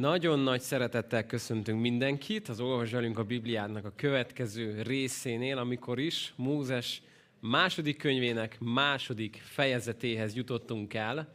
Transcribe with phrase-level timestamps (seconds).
[0.00, 7.02] Nagyon nagy szeretettel köszöntünk mindenkit az Olvasd a Bibliának a következő részénél, amikor is Mózes
[7.40, 11.32] második könyvének második fejezetéhez jutottunk el.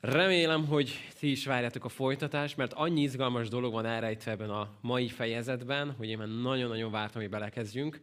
[0.00, 4.78] Remélem, hogy ti is várjátok a folytatást, mert annyi izgalmas dolog van elrejtve ebben a
[4.80, 8.00] mai fejezetben, hogy én már nagyon-nagyon vártam, hogy belekezdjünk.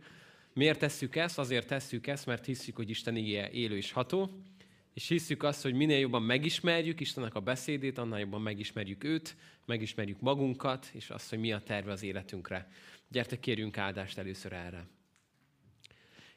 [0.54, 1.40] Miért tesszük ezt?
[1.40, 4.30] Azért tesszük ezt, mert hiszük, hogy Isten igéje élő és ható,
[5.00, 9.36] és hiszük azt, hogy minél jobban megismerjük Istennek a beszédét, annál jobban megismerjük őt,
[9.66, 12.72] megismerjük magunkat, és azt, hogy mi a terve az életünkre.
[13.08, 14.88] Gyertek, kérjünk áldást először erre.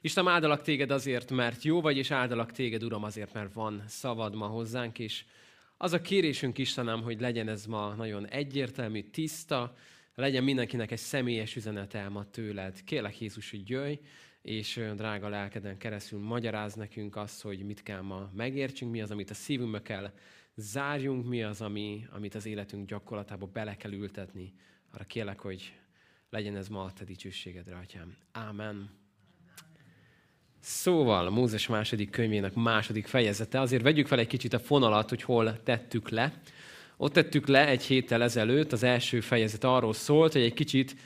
[0.00, 4.34] Isten áldalak téged azért, mert jó vagy, és áldalak téged, Uram, azért, mert van szavad
[4.34, 5.24] ma hozzánk, és
[5.76, 9.76] az a kérésünk Istenem, hogy legyen ez ma nagyon egyértelmű, tiszta,
[10.14, 12.84] legyen mindenkinek egy személyes üzenete ma tőled.
[12.84, 13.98] Kérlek Jézus, hogy jöjj,
[14.42, 19.30] és drága lelkeden keresztül magyaráz nekünk azt, hogy mit kell ma megértsünk, mi az, amit
[19.30, 20.10] a szívünkbe kell
[20.54, 24.54] zárjunk, mi az, ami, amit az életünk gyakorlatába bele kell ültetni.
[24.94, 25.72] Arra kérlek, hogy
[26.30, 28.16] legyen ez ma a te dicsőségedre, Atyám.
[28.32, 28.90] Ámen.
[30.60, 35.62] Szóval, Mózes második könyvének második fejezete, azért vegyük fel egy kicsit a fonalat, hogy hol
[35.62, 36.40] tettük le.
[36.96, 40.96] Ott tettük le egy héttel ezelőtt, az első fejezet arról szólt, hogy egy kicsit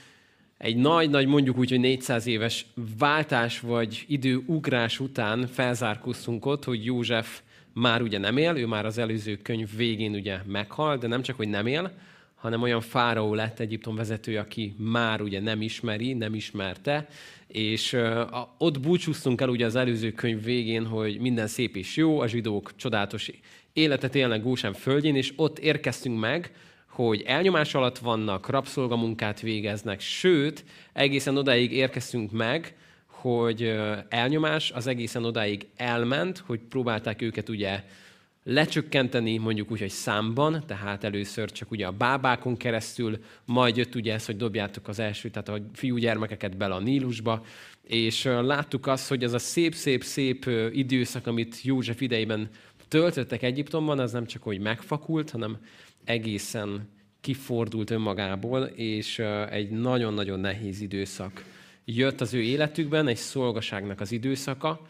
[0.59, 2.67] egy nagy-nagy, mondjuk úgy, hogy 400 éves
[2.99, 7.41] váltás vagy időugrás után felzárkóztunk ott, hogy József
[7.73, 11.37] már ugye nem él, ő már az előző könyv végén ugye meghal, de nem csak,
[11.37, 11.93] hogy nem él,
[12.34, 17.09] hanem olyan fáraó lett Egyiptom vezető, aki már ugye nem ismeri, nem ismerte,
[17.47, 17.97] és
[18.59, 22.77] ott búcsúztunk el ugye az előző könyv végén, hogy minden szép és jó, a zsidók
[22.77, 23.31] csodálatos
[23.73, 26.53] életet élnek Gósán földjén, és ott érkeztünk meg,
[26.97, 33.77] hogy elnyomás alatt vannak, rabszolgamunkát végeznek, sőt, egészen odáig érkeztünk meg, hogy
[34.08, 37.84] elnyomás az egészen odáig elment, hogy próbálták őket ugye
[38.44, 44.14] lecsökkenteni, mondjuk úgy, hogy számban, tehát először csak ugye a bábákon keresztül, majd jött ugye
[44.14, 47.44] ez, hogy dobjátok az első, tehát a fiúgyermekeket bele a Nílusba,
[47.83, 52.48] és láttuk azt, hogy ez a szép-szép-szép időszak, amit József idejében
[52.88, 55.59] töltöttek Egyiptomban, az nem csak hogy megfakult, hanem
[56.06, 56.89] egészen
[57.21, 59.19] kifordult önmagából, és
[59.50, 61.44] egy nagyon-nagyon nehéz időszak
[61.84, 64.87] jött az ő életükben, egy szolgaságnak az időszaka,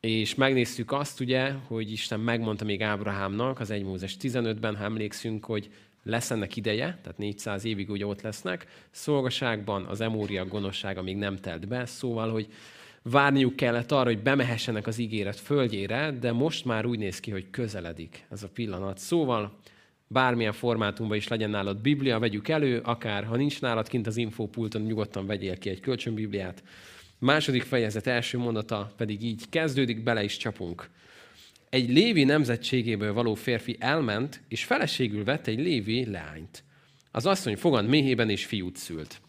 [0.00, 5.44] és megnéztük azt ugye, hogy Isten megmondta még Ábrahámnak az 1 Mózes 15-ben, ha emlékszünk,
[5.44, 5.70] hogy
[6.02, 11.36] lesz ennek ideje, tehát 400 évig ugye ott lesznek, szolgaságban az emória gonoszsága még nem
[11.36, 12.48] telt be, szóval, hogy
[13.02, 17.50] várniuk kellett arra, hogy bemehessenek az ígéret földjére, de most már úgy néz ki, hogy
[17.50, 18.98] közeledik ez a pillanat.
[18.98, 19.58] Szóval
[20.06, 24.82] bármilyen formátumban is legyen nálad Biblia, vegyük elő, akár ha nincs nálad kint az infópulton,
[24.82, 26.62] nyugodtan vegyél ki egy kölcsönbibliát.
[27.18, 30.90] Második fejezet első mondata pedig így kezdődik, bele is csapunk.
[31.68, 36.64] Egy lévi nemzetségéből való férfi elment, és feleségül vett egy lévi leányt.
[37.10, 39.20] Az asszony fogant méhében és fiút szült.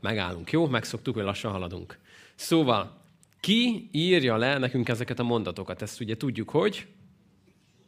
[0.00, 0.66] Megállunk, jó?
[0.66, 1.98] Megszoktuk, hogy lassan haladunk.
[2.34, 3.02] Szóval,
[3.40, 5.82] ki írja le nekünk ezeket a mondatokat?
[5.82, 6.86] Ezt ugye tudjuk, hogy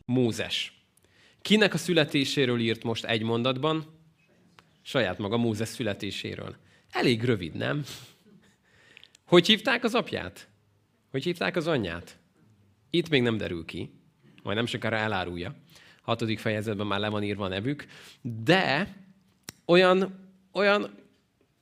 [0.05, 0.80] Mózes.
[1.43, 3.85] Kinek a születéséről írt most egy mondatban?
[4.83, 6.57] Saját maga Mózes születéséről.
[6.91, 7.85] Elég rövid, nem?
[9.25, 10.49] Hogy hívták az apját?
[11.11, 12.19] Hogy hívták az anyját?
[12.91, 13.91] Itt még nem derül ki,
[14.43, 15.55] majd nem sokára elárulja.
[16.03, 17.87] Hatodik fejezetben már le van írva a nevük,
[18.23, 18.97] de
[19.65, 20.99] olyan, olyan,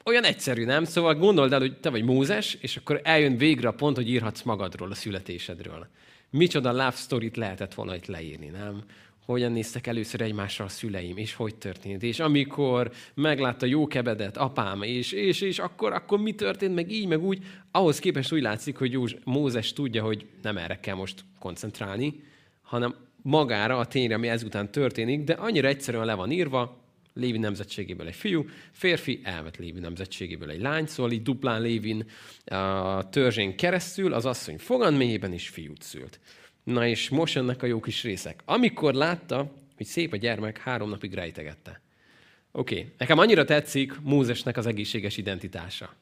[0.05, 0.85] olyan egyszerű, nem?
[0.85, 4.43] Szóval gondold el, hogy te vagy Mózes, és akkor eljön végre a pont, hogy írhatsz
[4.43, 5.89] magadról, a születésedről.
[6.31, 8.85] Micsoda love story lehetett volna itt leírni, nem?
[9.33, 12.03] Hogyan néztek először egymásra a szüleim, és hogy történt.
[12.03, 17.07] És amikor meglátta jó kebedet, apám, és, és, és akkor, akkor mi történt, meg így,
[17.07, 21.25] meg úgy, ahhoz képest úgy látszik, hogy Józs, Mózes tudja, hogy nem erre kell most
[21.39, 22.23] koncentrálni,
[22.63, 26.83] hanem magára, a tényre, ami ezután történik, de annyira egyszerűen le van írva,
[27.15, 32.05] Lévi nemzetségéből egy fiú, férfi elvet Lévi nemzetségéből egy lány, szóval így duplán Lévin
[32.45, 36.21] a törzsén keresztül az asszony fogan mélyében is fiút szült.
[36.69, 38.43] Na és most jönnek a jó kis részek.
[38.45, 41.81] Amikor látta, hogy szép a gyermek, három napig rejtegette.
[42.53, 42.93] Oké, okay.
[42.99, 45.95] nekem annyira tetszik Mózesnek az egészséges identitása.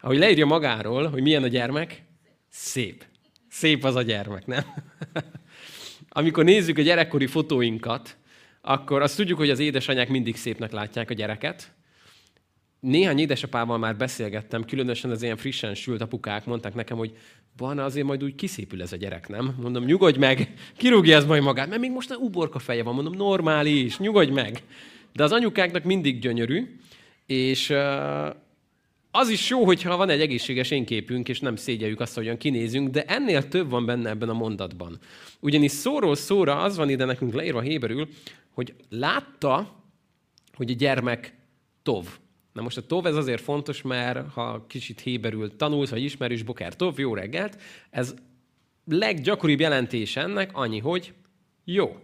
[0.00, 2.02] Ahogy leírja magáról, hogy milyen a gyermek,
[2.48, 3.04] szép.
[3.48, 4.64] Szép az a gyermek, nem?
[6.08, 8.16] Amikor nézzük a gyerekkori fotóinkat,
[8.60, 11.72] akkor azt tudjuk, hogy az édesanyák mindig szépnek látják a gyereket.
[12.80, 17.16] Néhány édesapával már beszélgettem, különösen az ilyen frissen sült apukák mondták nekem, hogy
[17.56, 19.54] van azért majd úgy kiszépül ez a gyerek, nem?
[19.60, 23.14] Mondom, nyugodj meg, kirúgja ez majd magát, mert még most a uborka feje van, mondom,
[23.14, 24.62] normális, nyugodj meg.
[25.12, 26.76] De az anyukáknak mindig gyönyörű,
[27.26, 27.74] és
[29.10, 33.04] az is jó, hogyha van egy egészséges énképünk, és nem szégyeljük azt, hogyan kinézünk, de
[33.04, 34.98] ennél több van benne ebben a mondatban.
[35.40, 38.08] Ugyanis szóról szóra az van ide nekünk leírva héberül,
[38.50, 39.82] hogy látta,
[40.54, 41.34] hogy a gyermek
[41.82, 42.06] tov.
[42.54, 46.76] Na most a tov ez azért fontos, mert ha kicsit héberül tanulsz, vagy ismerős boker
[46.76, 47.60] tov, jó reggelt,
[47.90, 48.14] ez
[48.84, 51.14] leggyakoribb jelentés ennek annyi, hogy
[51.64, 51.98] jó.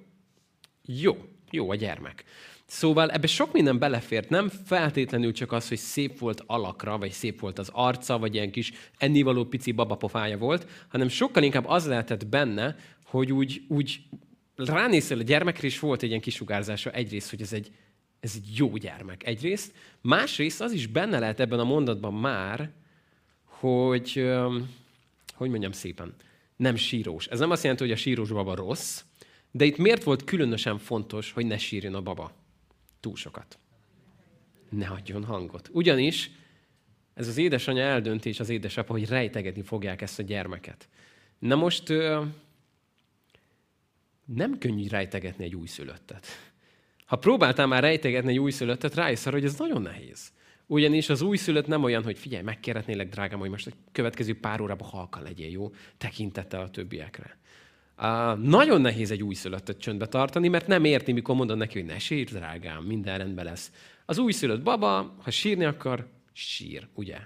[0.84, 1.16] Jó.
[1.50, 2.24] Jó a gyermek.
[2.66, 7.40] Szóval ebbe sok minden belefért, nem feltétlenül csak az, hogy szép volt alakra, vagy szép
[7.40, 12.26] volt az arca, vagy ilyen kis ennivaló pici babapofája volt, hanem sokkal inkább az lehetett
[12.26, 14.00] benne, hogy úgy, úgy
[14.56, 17.70] ránéztél a gyermekre, és volt egy ilyen kisugárzása egyrészt, hogy ez egy,
[18.20, 22.70] ez egy jó gyermek egyrészt, másrészt az is benne lehet ebben a mondatban már,
[23.44, 24.30] hogy,
[25.34, 26.14] hogy mondjam szépen,
[26.56, 27.26] nem sírós.
[27.26, 29.02] Ez nem azt jelenti, hogy a sírós baba rossz,
[29.50, 32.32] de itt miért volt különösen fontos, hogy ne sírjon a baba?
[33.00, 33.58] Túl sokat.
[34.68, 35.68] Ne adjon hangot.
[35.72, 36.30] Ugyanis
[37.14, 40.88] ez az édesanyja eldönti, és az édesapa, hogy rejtegetni fogják ezt a gyermeket.
[41.38, 41.88] Na most
[44.24, 46.49] nem könnyű rejtegetni egy újszülöttet.
[47.10, 50.32] Ha próbáltál már rejtegetni egy újszülöttet, rájössz arra, hogy ez nagyon nehéz.
[50.66, 54.88] Ugyanis az újszülött nem olyan, hogy figyelj, megkérhetnélek, drágám, hogy most a következő pár órában
[54.88, 55.70] halka legyél, jó?
[55.98, 57.38] Tekintettel a többiekre.
[57.98, 61.98] Uh, nagyon nehéz egy újszülöttet csöndbe tartani, mert nem érti, mikor mondod neki, hogy ne
[61.98, 63.72] sírj, drágám, minden rendben lesz.
[64.06, 67.18] Az újszülött baba, ha sírni akar, sír, ugye?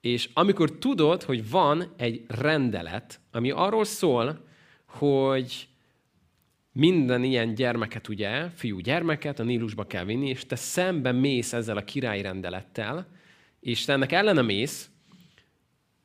[0.00, 4.44] És amikor tudod, hogy van egy rendelet, ami arról szól,
[4.86, 5.68] hogy
[6.76, 11.76] minden ilyen gyermeket, ugye, fiú gyermeket a Nílusba kell vinni, és te szemben mész ezzel
[11.76, 13.06] a királyi rendelettel,
[13.60, 14.90] és te ennek ellene mész,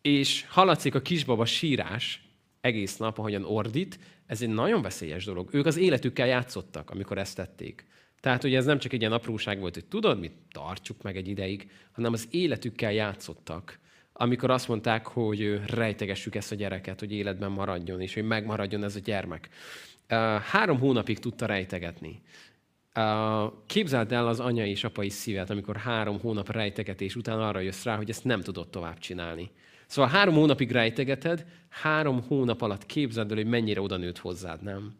[0.02, 2.22] és hallatszik a kisbaba sírás
[2.62, 5.50] egész nap, ahogyan ordít, ez egy nagyon veszélyes dolog.
[5.52, 7.86] Ők az életükkel játszottak, amikor ezt tették.
[8.20, 11.28] Tehát, hogy ez nem csak egy ilyen apróság volt, hogy tudod, mit tartsuk meg egy
[11.28, 13.80] ideig, hanem az életükkel játszottak,
[14.14, 18.96] amikor azt mondták, hogy rejtegessük ezt a gyereket, hogy életben maradjon, és hogy megmaradjon ez
[18.96, 19.50] a gyermek
[20.52, 22.22] három hónapig tudta rejtegetni.
[23.66, 27.96] Képzeld el az anya és apai szívet, amikor három hónap rejtegetés után arra jössz rá,
[27.96, 29.52] hogy ezt nem tudod tovább csinálni.
[29.88, 34.96] Szóval három hónapig rejtegeted, három hónap alatt képzeld el, hogy mennyire oda nőtt hozzád, nem?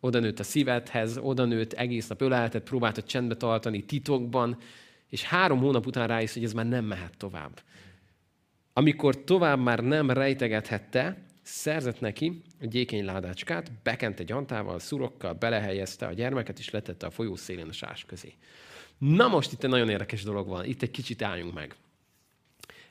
[0.00, 4.58] Oda nőtt a szívedhez, oda nőtt, egész nap ölelted, próbáltad csendbe tartani, titokban,
[5.08, 7.60] és három hónap után rájössz, hogy ez már nem mehet tovább.
[8.72, 16.06] Amikor tovább már nem rejtegethette, szerzett neki egy gyékeny ládácskát, bekent egy antával, szurokkal, belehelyezte
[16.06, 18.34] a gyermeket, és letette a folyó szélén a sás közé.
[18.98, 21.76] Na most itt egy nagyon érdekes dolog van, itt egy kicsit álljunk meg.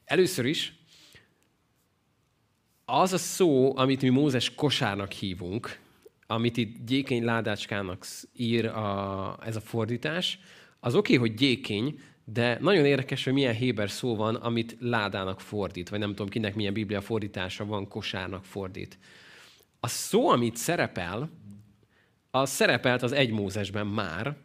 [0.05, 0.73] Először is
[2.85, 5.79] az a szó, amit mi Mózes kosárnak hívunk,
[6.27, 8.05] amit itt gyékeny ládácskának
[8.35, 10.39] ír a, ez a fordítás,
[10.79, 15.42] az oké, okay, hogy gyékeny, de nagyon érdekes, hogy milyen héber szó van, amit ládának
[15.42, 18.98] fordít, vagy nem tudom kinek milyen biblia fordítása van, kosárnak fordít.
[19.80, 21.30] A szó, amit szerepel,
[22.31, 24.36] az szerepelt az egy Mózesben már,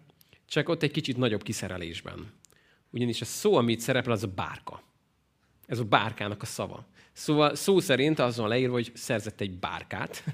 [0.47, 2.33] csak ott egy kicsit nagyobb kiszerelésben.
[2.91, 4.83] Ugyanis a szó, amit szerepel, az a bárka.
[5.67, 6.87] Ez a bárkának a szava.
[7.13, 10.25] Szóval szó szerint azon leírva, hogy szerzett egy bárkát,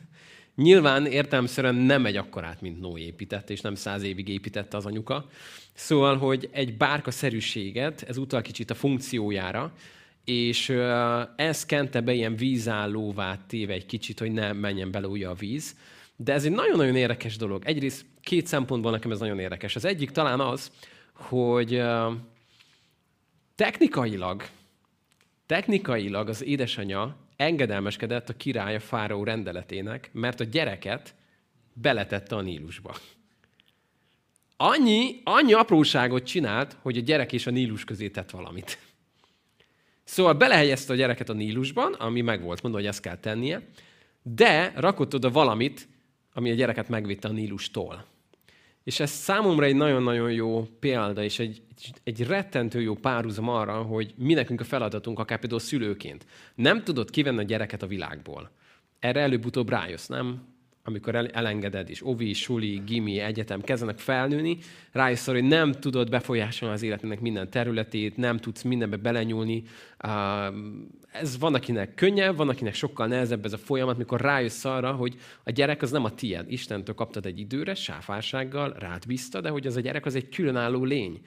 [0.56, 5.28] Nyilván értelmszerűen nem egy akkorát, mint Noé épített, és nem száz évig építette az anyuka.
[5.72, 9.72] Szóval, hogy egy bárka-szerűséget, ez utal kicsit a funkciójára,
[10.24, 10.68] és
[11.36, 15.76] ez kente be ilyen vízállóvá téve egy kicsit, hogy ne menjen bele ugye a víz.
[16.16, 17.62] De ez egy nagyon-nagyon érdekes dolog.
[17.64, 19.76] Egyrészt két szempontból nekem ez nagyon érdekes.
[19.76, 20.70] Az egyik talán az,
[21.12, 21.82] hogy
[23.54, 24.48] technikailag,
[25.46, 31.14] technikailag az édesanyja engedelmeskedett a király a fáraó rendeletének, mert a gyereket
[31.72, 32.96] beletette a Nílusba.
[34.56, 38.78] Annyi, annyi apróságot csinált, hogy a gyerek és a Nílus közé tett valamit.
[40.04, 43.68] Szóval belehelyezte a gyereket a Nílusban, ami meg volt mondva, hogy ezt kell tennie,
[44.22, 45.88] de rakott oda valamit,
[46.32, 48.06] ami a gyereket megvitte a Nílustól.
[48.84, 51.62] És ez számomra egy nagyon-nagyon jó példa, és egy,
[52.04, 56.26] egy rettentő jó párhuzam arra, hogy mi nekünk a feladatunk, akár például szülőként.
[56.54, 58.50] Nem tudod kivenni a gyereket a világból.
[58.98, 60.53] Erre előbb-utóbb rájössz, nem?
[60.86, 64.58] Amikor elengeded, és ovi, suli, gimi, egyetem kezdenek felnőni,
[64.92, 69.62] rájössz hogy nem tudod befolyásolni az életének minden területét, nem tudsz mindenbe belenyúlni.
[71.12, 75.14] Ez van, akinek könnyebb, van, akinek sokkal nehezebb ez a folyamat, mikor rájössz arra, hogy
[75.44, 76.52] a gyerek az nem a tied.
[76.52, 80.84] Istentől kaptad egy időre, sáfársággal, rád bízta, de hogy az a gyerek az egy különálló
[80.84, 81.20] lény.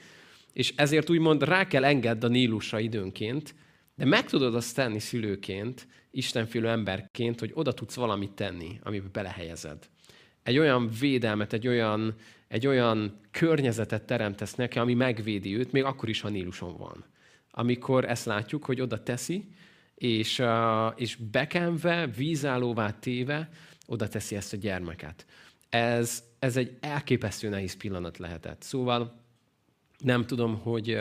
[0.53, 3.55] És ezért úgymond rá kell engedd a Nílusra időnként,
[3.95, 5.87] de meg tudod azt tenni szülőként,
[6.17, 9.89] istenfélő emberként, hogy oda tudsz valamit tenni, amiben belehelyezed.
[10.43, 12.15] Egy olyan védelmet, egy olyan,
[12.47, 17.05] egy olyan környezetet teremtesz neki, ami megvédi őt, még akkor is, ha Níluson van.
[17.51, 19.47] Amikor ezt látjuk, hogy oda teszi,
[19.95, 20.43] és,
[20.95, 23.49] és bekenve, vízállóvá téve,
[23.85, 25.25] oda teszi ezt a gyermeket.
[25.69, 28.61] ez, ez egy elképesztő nehéz pillanat lehetett.
[28.61, 29.21] Szóval
[29.97, 30.99] nem tudom, hogy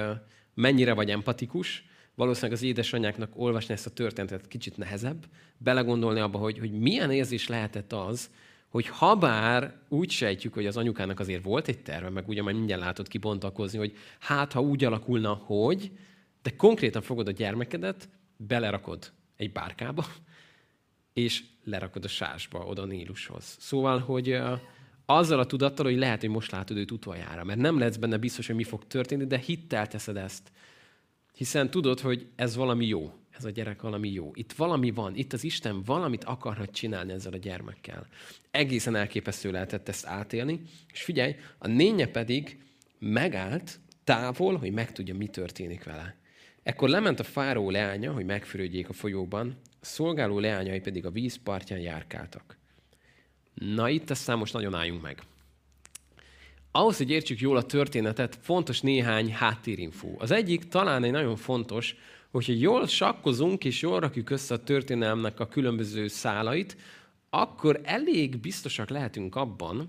[0.54, 1.84] mennyire vagy empatikus,
[2.16, 5.24] valószínűleg az édesanyáknak olvasni ezt a történetet kicsit nehezebb,
[5.58, 8.30] belegondolni abba, hogy, hogy milyen érzés lehetett az,
[8.68, 12.82] hogy habár úgy sejtjük, hogy az anyukának azért volt egy terve, meg ugye majd mindjárt
[12.82, 15.90] látod kibontakozni, hogy hát, ha úgy alakulna, hogy,
[16.42, 20.06] de konkrétan fogod a gyermekedet, belerakod egy bárkába,
[21.12, 23.56] és lerakod a sásba, oda a Nílushoz.
[23.58, 24.38] Szóval, hogy
[25.06, 28.46] azzal a tudattal, hogy lehet, hogy most látod őt utoljára, mert nem lesz benne biztos,
[28.46, 30.52] hogy mi fog történni, de hittel teszed ezt.
[31.36, 34.30] Hiszen tudod, hogy ez valami jó, ez a gyerek valami jó.
[34.34, 38.06] Itt valami van, itt az Isten valamit akarhat csinálni ezzel a gyermekkel.
[38.50, 40.60] Egészen elképesztő lehetett ezt átélni,
[40.92, 42.58] és figyelj, a nénye pedig
[42.98, 46.16] megállt távol, hogy megtudja, mi történik vele.
[46.62, 51.80] Ekkor lement a fáró leánya, hogy megfürödjék a folyóban, a szolgáló leányai pedig a vízpartján
[51.80, 52.56] járkáltak.
[53.54, 55.22] Na itt aztán most nagyon álljunk meg.
[56.76, 60.14] Ahhoz, hogy értsük jól a történetet, fontos néhány háttérinfó.
[60.18, 61.96] Az egyik talán egy nagyon fontos,
[62.30, 66.76] hogyha jól sakkozunk és jól rakjuk össze a történelmnek a különböző szálait,
[67.30, 69.88] akkor elég biztosak lehetünk abban,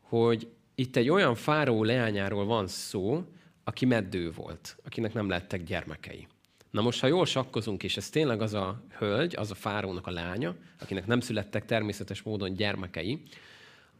[0.00, 3.24] hogy itt egy olyan fáró leányáról van szó,
[3.64, 6.26] aki meddő volt, akinek nem lettek gyermekei.
[6.70, 10.10] Na most, ha jól sakkozunk, és ez tényleg az a hölgy, az a fárónak a
[10.10, 13.22] lánya, akinek nem születtek természetes módon gyermekei,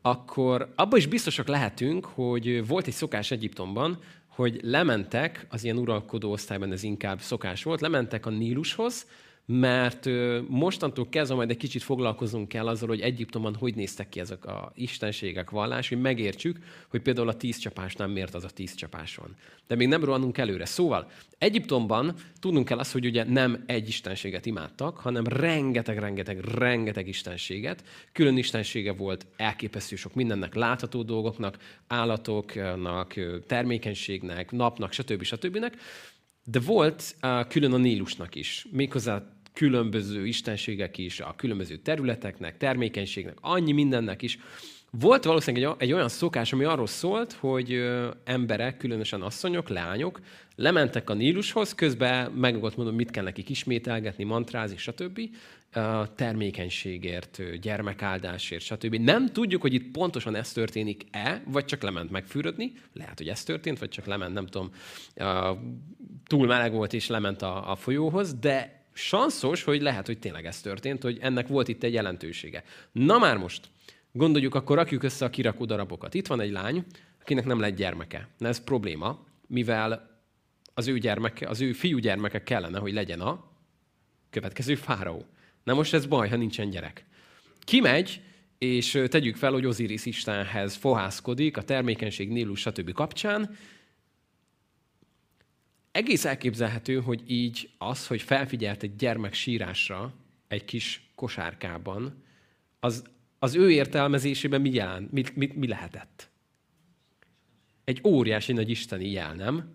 [0.06, 6.30] akkor abban is biztosak lehetünk, hogy volt egy szokás Egyiptomban, hogy lementek, az ilyen uralkodó
[6.30, 9.06] osztályban ez inkább szokás volt, lementek a Nílushoz,
[9.46, 10.08] mert
[10.48, 14.72] mostantól kezdve majd egy kicsit foglalkozunk kell azzal, hogy Egyiptomban hogy néztek ki ezek a
[14.74, 16.58] istenségek, vallás, hogy megértsük,
[16.88, 19.36] hogy például a tíz csapásnál miért az a tíz csapás van.
[19.66, 20.64] De még nem rohanunk előre.
[20.64, 27.08] Szóval Egyiptomban tudnunk kell azt, hogy ugye nem egy istenséget imádtak, hanem rengeteg, rengeteg, rengeteg
[27.08, 27.84] istenséget.
[28.12, 33.14] Külön istensége volt elképesztő sok mindennek, látható dolgoknak, állatoknak,
[33.46, 35.22] termékenységnek, napnak, stb.
[35.22, 35.76] stb.
[36.44, 43.36] De volt uh, külön a Nílusnak is, méghozzá különböző istenségek is, a különböző területeknek, termékenységnek,
[43.40, 44.38] annyi mindennek is.
[44.90, 50.20] Volt valószínűleg egy, egy olyan szokás, ami arról szólt, hogy ö, emberek, különösen asszonyok, leányok
[50.56, 55.20] lementek a Nílushoz, közben meg volt mondom, mit kell nekik ismételgetni, mantrázni, stb.
[55.72, 58.94] A termékenységért, gyermekáldásért, stb.
[58.94, 62.72] Nem tudjuk, hogy itt pontosan ez történik-e, vagy csak lement megfűrödni.
[62.92, 64.70] Lehet, hogy ez történt, vagy csak lement, nem tudom,
[66.26, 70.60] túl meleg volt és lement a, a folyóhoz, de sanszos, hogy lehet, hogy tényleg ez
[70.60, 72.64] történt, hogy ennek volt itt egy jelentősége.
[72.92, 73.68] Na már most,
[74.12, 76.14] gondoljuk, akkor rakjuk össze a kirakó darabokat.
[76.14, 76.84] Itt van egy lány,
[77.20, 78.28] akinek nem lett gyermeke.
[78.38, 80.22] Na ez probléma, mivel
[80.74, 83.50] az ő gyermeke, az ő fiú gyermeke kellene, hogy legyen a
[84.30, 85.24] következő fáraó.
[85.64, 87.06] Na most ez baj, ha nincsen gyerek.
[87.58, 88.20] Kimegy,
[88.58, 92.92] és tegyük fel, hogy Oziris Istenhez fohászkodik a termékenység, Nílus, stb.
[92.92, 93.56] kapcsán,
[95.94, 100.14] egész elképzelhető, hogy így az, hogy felfigyelt egy gyermek sírásra
[100.48, 102.22] egy kis kosárkában,
[102.80, 103.04] az,
[103.38, 106.30] az ő értelmezésében mi, jelent, mi, mi, mi lehetett?
[107.84, 109.74] Egy óriási nagy isteni jel, nem?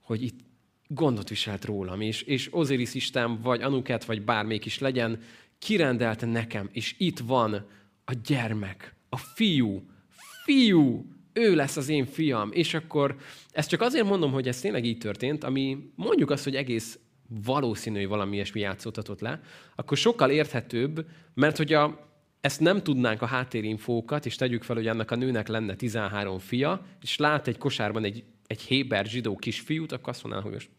[0.00, 0.38] Hogy itt
[0.86, 5.22] gondot viselt rólam, és, és Osiris Isten, vagy Anuket, vagy bármelyik is legyen,
[5.58, 7.66] kirendelte nekem, és itt van
[8.04, 9.90] a gyermek, a fiú,
[10.44, 12.50] fiú, ő lesz az én fiam.
[12.52, 13.16] És akkor
[13.50, 16.98] ezt csak azért mondom, hogy ez tényleg így történt, ami mondjuk azt, hogy egész
[17.44, 19.40] valószínű, hogy valami ilyesmi játszódhatott le,
[19.74, 22.08] akkor sokkal érthetőbb, mert hogy a,
[22.40, 26.86] ezt nem tudnánk a háttérinfókat, és tegyük fel, hogy annak a nőnek lenne 13 fia,
[27.02, 30.70] és lát egy kosárban egy, egy héber zsidó kisfiút, akkor azt mondaná, hogy most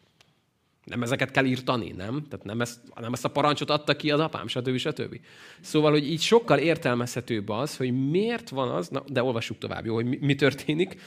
[0.87, 2.25] nem ezeket kell írtani, nem?
[2.29, 4.77] Tehát nem ezt, nem ezt a parancsot adta ki az apám, stb.
[4.77, 5.19] stb.
[5.61, 9.93] Szóval, hogy így sokkal értelmezhetőbb az, hogy miért van az, na, de olvassuk tovább, jó,
[9.93, 10.99] hogy mi, mi történik.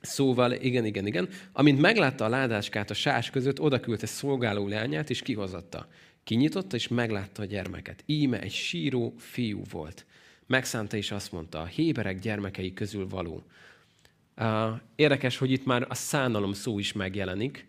[0.00, 1.28] Szóval, igen, igen, igen.
[1.52, 5.88] Amint meglátta a ládáskát a sás között, oda küldte szolgáló leányát, és kihozatta.
[6.24, 8.02] Kinyitotta, és meglátta a gyermeket.
[8.06, 10.06] Íme egy síró fiú volt.
[10.46, 13.44] Megszánta, és azt mondta, a héberek gyermekei közül való.
[14.96, 17.66] Érdekes, hogy itt már a szánalom szó is megjelenik,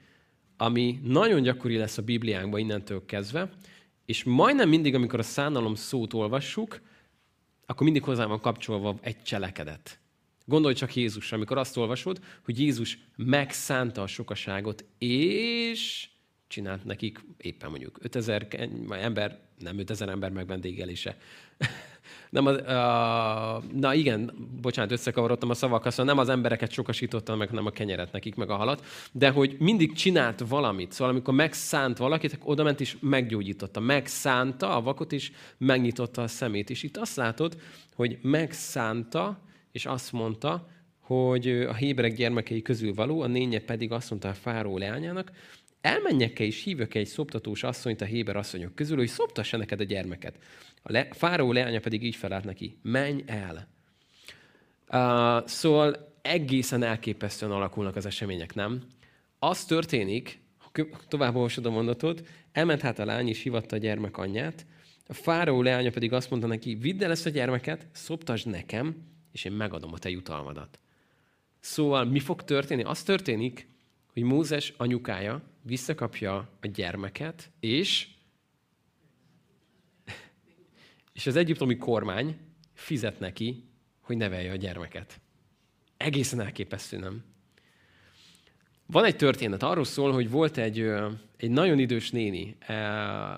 [0.61, 3.49] ami nagyon gyakori lesz a Bibliánkban innentől kezdve,
[4.05, 6.81] és majdnem mindig, amikor a szánalom szót olvassuk,
[7.65, 9.99] akkor mindig hozzá van kapcsolva egy cselekedet.
[10.45, 16.09] Gondolj csak Jézusra, amikor azt olvasod, hogy Jézus megszánta a sokaságot, és
[16.47, 18.47] csinált nekik éppen mondjuk 5000
[18.89, 21.17] ember, nem 5000 ember megvendégelése,
[22.29, 24.31] nem az, uh, na igen,
[24.61, 28.49] bocsánat, összekavarodtam a szavakkal, szóval nem az embereket sokasítottam meg, hanem a kenyeret nekik, meg
[28.49, 30.91] a halat, de hogy mindig csinált valamit.
[30.91, 33.79] Szóval amikor megszánt valakit, akkor oda ment és meggyógyította.
[33.79, 36.69] Megszánta a vakot, és megnyitotta a szemét.
[36.69, 37.57] És itt azt látod,
[37.95, 39.39] hogy megszánta,
[39.71, 40.67] és azt mondta,
[40.99, 45.31] hogy a héberek gyermekei közül való, a nénye pedig azt mondta a fáró leányának,
[45.81, 50.37] elmenjek-e és hívjak egy szoptatós asszonyt a héber asszonyok közül, hogy szoptassa neked a gyermeket.
[50.81, 53.67] A le, fáró leánya pedig így felállt neki, menj el.
[54.91, 58.81] Uh, szóval egészen elképesztően alakulnak az események, nem?
[59.39, 60.41] Az történik,
[61.07, 64.65] tovább olvasod a mondatot, elment hát a lány és hivatta a gyermek anyját,
[65.07, 68.95] a fáraó leánya pedig azt mondta neki, vidd el ezt a gyermeket, szoptasd nekem,
[69.31, 70.79] és én megadom a te jutalmadat.
[71.59, 72.83] Szóval mi fog történni?
[72.83, 73.67] Az történik,
[74.13, 78.07] hogy Mózes anyukája visszakapja a gyermeket, és,
[81.19, 82.37] és az egyiptomi kormány
[82.73, 83.63] fizet neki,
[84.01, 85.21] hogy nevelje a gyermeket.
[85.97, 87.23] Egészen elképesztő, nem?
[88.85, 90.79] Van egy történet, arról szól, hogy volt egy,
[91.37, 92.57] egy nagyon idős néni,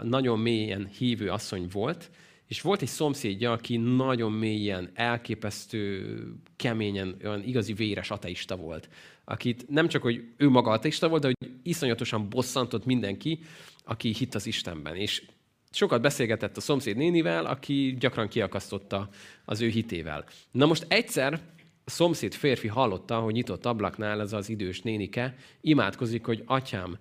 [0.01, 2.11] nagyon mélyen hívő asszony volt,
[2.47, 6.15] és volt egy szomszédja, aki nagyon mélyen, elképesztő,
[6.55, 8.89] keményen, olyan igazi véres ateista volt.
[9.23, 13.39] Akit nem csak, hogy ő maga ateista volt, de hogy iszonyatosan bosszantott mindenki,
[13.83, 14.95] aki hitt az Istenben.
[14.95, 15.23] És
[15.71, 19.09] sokat beszélgetett a szomszéd nénivel, aki gyakran kiakasztotta
[19.45, 20.25] az ő hitével.
[20.51, 21.33] Na most egyszer
[21.85, 26.97] a szomszéd férfi hallotta, hogy nyitott ablaknál ez az idős nénike, imádkozik, hogy atyám,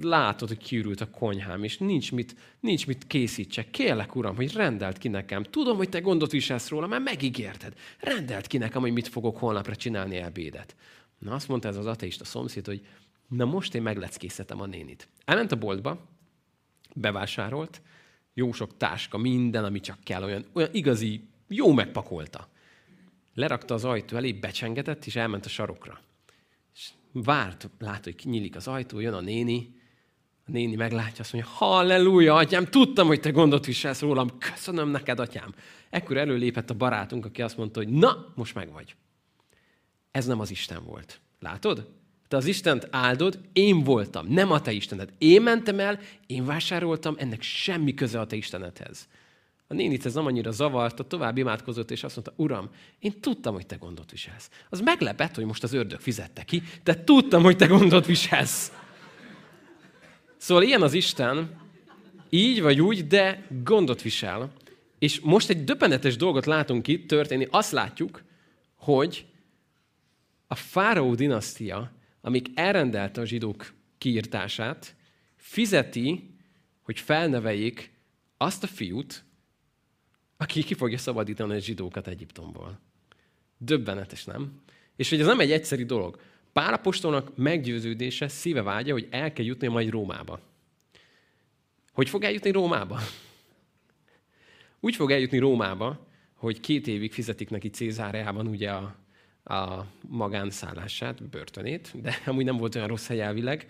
[0.00, 3.70] látod, hogy kiürült a konyhám, és nincs mit, nincs mit készítsek.
[3.70, 5.42] Kérlek, uram, hogy rendelt ki nekem.
[5.42, 7.72] Tudom, hogy te gondot viselsz róla, mert megígérted.
[7.98, 10.76] Rendelt ki nekem, hogy mit fogok holnapra csinálni ebédet.
[11.18, 12.86] Na azt mondta ez az ateista szomszéd, hogy
[13.28, 15.08] na most én megleckészhetem a nénit.
[15.24, 16.08] Elment a boltba,
[16.94, 17.80] bevásárolt,
[18.34, 22.48] jó sok táska, minden, ami csak kell, olyan, olyan igazi, jó megpakolta.
[23.34, 26.00] Lerakta az ajtó elé, becsengetett, és elment a sarokra.
[26.74, 29.74] És várt, lát, hogy nyílik az ajtó, jön a néni,
[30.46, 35.20] a néni meglátja, azt mondja, halleluja, atyám, tudtam, hogy te gondot viselsz rólam, köszönöm neked,
[35.20, 35.54] atyám.
[35.90, 38.96] Ekkor előlépett a barátunk, aki azt mondta, hogy na, most meg vagy.
[40.10, 41.20] Ez nem az Isten volt.
[41.40, 41.88] Látod?
[42.34, 45.12] Te az Istent áldod, én voltam, nem a te Istened.
[45.18, 49.08] Én mentem el, én vásároltam, ennek semmi köze a te Istenedhez.
[49.66, 53.66] A nénit ez nem annyira zavarta, tovább imádkozott, és azt mondta, Uram, én tudtam, hogy
[53.66, 54.50] te gondot viselsz.
[54.70, 58.72] Az meglepett, hogy most az ördög fizette ki, de tudtam, hogy te gondot viselsz.
[60.36, 61.60] Szóval ilyen az Isten,
[62.30, 64.52] így vagy úgy, de gondot visel.
[64.98, 67.46] És most egy döbbenetes dolgot látunk itt történni.
[67.50, 68.22] Azt látjuk,
[68.76, 69.26] hogy
[70.46, 71.92] a fáraó dinasztia,
[72.24, 74.94] amik elrendelte a zsidók kiirtását,
[75.36, 76.36] fizeti,
[76.82, 77.92] hogy felneveljék
[78.36, 79.24] azt a fiút,
[80.36, 82.80] aki ki fogja szabadítani a zsidókat Egyiptomból.
[83.58, 84.62] Döbbenetes, nem?
[84.96, 86.20] És hogy ez nem egy egyszerű dolog.
[86.52, 90.40] Pálapostolnak meggyőződése, szíve vágya, hogy el kell jutni majd Rómába.
[91.92, 93.00] Hogy fog eljutni Rómába?
[94.80, 98.96] Úgy fog eljutni Rómába, hogy két évig fizetik neki Cézáreában ugye a,
[99.44, 103.66] a magánszállását, börtönét, de amúgy nem volt olyan rossz hely elvileg.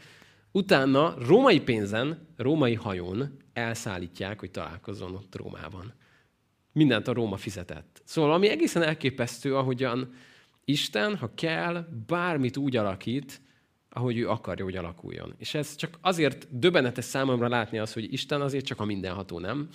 [0.52, 5.92] Utána római pénzen, római hajón elszállítják, hogy találkozzon ott Rómában.
[6.72, 8.02] Mindent a Róma fizetett.
[8.04, 10.14] Szóval ami egészen elképesztő, ahogyan
[10.64, 13.40] Isten, ha kell, bármit úgy alakít,
[13.88, 15.34] ahogy ő akarja, hogy alakuljon.
[15.38, 19.68] És ez csak azért döbbenetes számomra látni az, hogy Isten azért csak a mindenható, nem?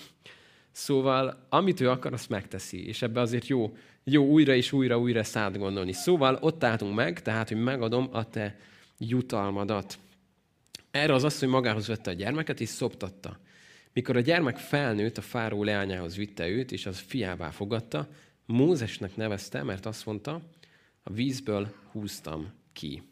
[0.71, 5.23] Szóval, amit ő akar, azt megteszi, és ebbe azért jó, jó újra és újra, újra
[5.23, 5.93] szállt gondolni.
[5.93, 8.57] Szóval ott álltunk meg, tehát, hogy megadom a te
[8.97, 9.99] jutalmadat.
[10.91, 13.39] Erre az asszony magához vette a gyermeket, és szoptatta.
[13.93, 18.07] Mikor a gyermek felnőtt, a fáró leányához vitte őt, és az fiává fogadta,
[18.45, 20.41] Mózesnek nevezte, mert azt mondta,
[21.03, 23.03] a vízből húztam ki.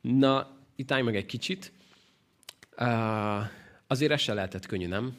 [0.00, 1.72] Na, itt állj meg egy kicsit.
[2.78, 3.44] Uh,
[3.86, 5.16] azért ez se lehetett könnyű, nem?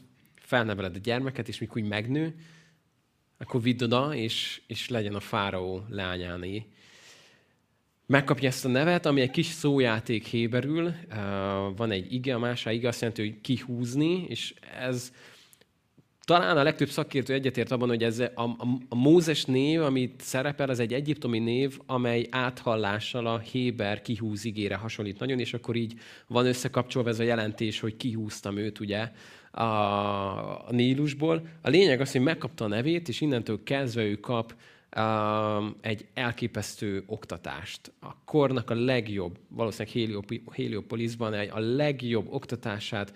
[0.47, 2.35] Felneveled a gyermeket, és mikor úgy megnő,
[3.37, 6.65] akkor vidd oda, és, és legyen a fáraó leányáné.
[8.05, 10.93] Megkapja ezt a nevet, ami egy kis szójáték héberül.
[11.75, 15.11] Van egy ige, a másik ige azt jelenti, hogy kihúzni, és ez
[16.25, 18.55] talán a legtöbb szakértő egyetért abban, hogy ez a, a,
[18.89, 24.75] a Mózes név, amit szerepel, az egy egyiptomi név, amely áthallással a Héber kihúz igére
[24.75, 29.11] hasonlít nagyon, és akkor így van összekapcsolva ez a jelentés, hogy kihúztam őt ugye
[29.57, 31.47] a, a Nílusból.
[31.61, 34.55] A lényeg az, hogy megkapta a nevét, és innentől kezdve ő kap
[34.97, 37.91] um, egy elképesztő oktatást.
[37.99, 43.13] A kornak a legjobb, valószínűleg Heliopolisban a legjobb oktatását,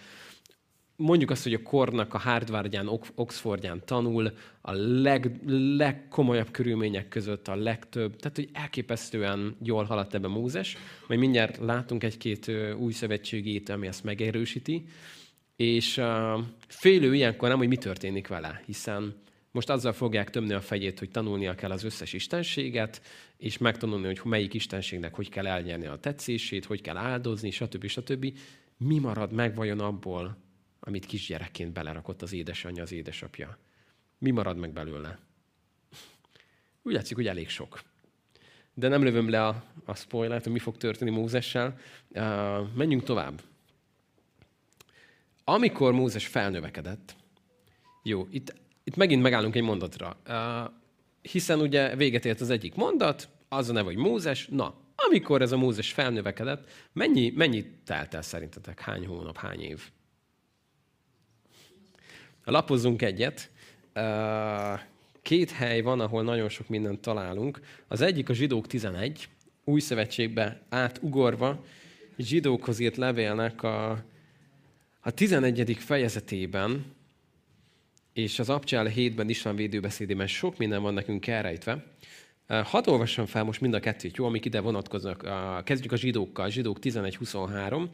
[0.96, 5.40] mondjuk azt, hogy a kornak a Harvardján, Oxfordján tanul, a leg,
[5.78, 10.78] legkomolyabb körülmények között a legtöbb, tehát hogy elképesztően jól haladt ebbe Mózes,
[11.08, 14.86] majd mindjárt látunk egy-két új szövetségét, ami ezt megerősíti,
[15.62, 16.02] és
[16.68, 19.16] félő ilyenkor nem, hogy mi történik vele, hiszen
[19.52, 23.02] most azzal fogják tömni a fejét, hogy tanulnia kell az összes istenséget,
[23.38, 27.88] és megtanulni, hogy melyik istenségnek hogy kell elnyerni a tetszését, hogy kell áldozni, stb.
[27.88, 28.38] stb.
[28.78, 30.38] Mi marad meg vajon abból,
[30.80, 33.58] amit kisgyerekként belerakott az édesanyja, az édesapja?
[34.18, 35.20] Mi marad meg belőle?
[36.82, 37.82] Úgy látszik, hogy elég sok.
[38.74, 41.78] De nem lövöm le a, a spoilert, hogy mi fog történni Mózessel.
[42.10, 43.42] Uh, menjünk tovább.
[45.44, 47.16] Amikor Mózes felnövekedett,
[48.04, 50.18] jó, itt itt megint megállunk egy mondatra.
[50.28, 50.72] Uh,
[51.22, 54.48] hiszen ugye véget ért az egyik mondat, az a neve, hogy Mózes.
[54.48, 58.80] Na, amikor ez a Mózes felnövekedett, mennyi, mennyi telt el szerintetek?
[58.80, 59.82] Hány hónap, hány év?
[62.44, 63.50] Lapozzunk egyet.
[65.22, 67.60] Két hely van, ahol nagyon sok mindent találunk.
[67.88, 69.30] Az egyik a zsidók 11,
[69.64, 71.64] új szövetségbe átugorva,
[72.18, 74.04] zsidókhoz írt levélnek a,
[75.04, 75.78] a 11.
[75.80, 76.86] fejezetében,
[78.14, 81.86] és az Abcsel hétben István védőbeszédében sok minden van nekünk elrejtve.
[82.48, 85.26] Hadd olvassam fel most mind a kettőt, jó, amik ide vonatkoznak.
[85.64, 87.88] Kezdjük a zsidókkal, zsidók 11.23.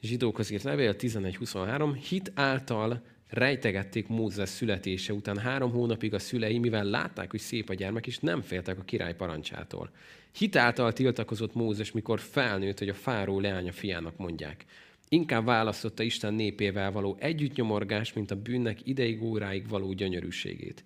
[0.00, 1.98] Zsidókhoz írt levél 11.23.
[2.08, 7.74] Hit által rejtegették Mózes születése után három hónapig a szülei, mivel látták, hogy szép a
[7.74, 9.90] gyermek, és nem féltek a király parancsától.
[10.32, 14.64] Hit által tiltakozott Mózes, mikor felnőtt, hogy a fáró leánya fiának mondják.
[15.08, 20.84] Inkább választotta Isten népével való együttnyomorgás, mint a bűnnek ideig óráig való gyönyörűségét.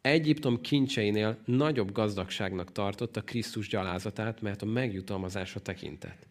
[0.00, 6.26] Egyiptom kincseinél nagyobb gazdagságnak tartotta Krisztus gyalázatát, mert a megjutalmazása tekintett.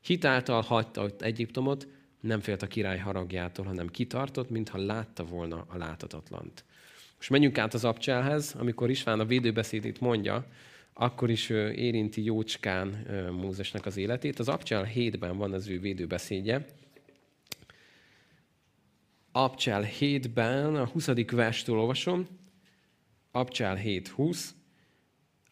[0.00, 1.88] Hitáltal hagyta ott Egyiptomot,
[2.20, 6.64] nem félt a király haragjától, hanem kitartott, mintha látta volna a látatatlant.
[7.16, 10.46] Most menjünk át az abcselhez, amikor István a védőbeszédét mondja,
[10.92, 14.38] akkor is érinti jócskán Mózesnek az életét.
[14.38, 16.64] Az Abcsel 7-ben van az ő védőbeszédje.
[19.32, 21.06] Abcsel 7-ben, a 20.
[21.30, 22.26] verstől olvasom,
[23.30, 24.44] Abcsel 7.20.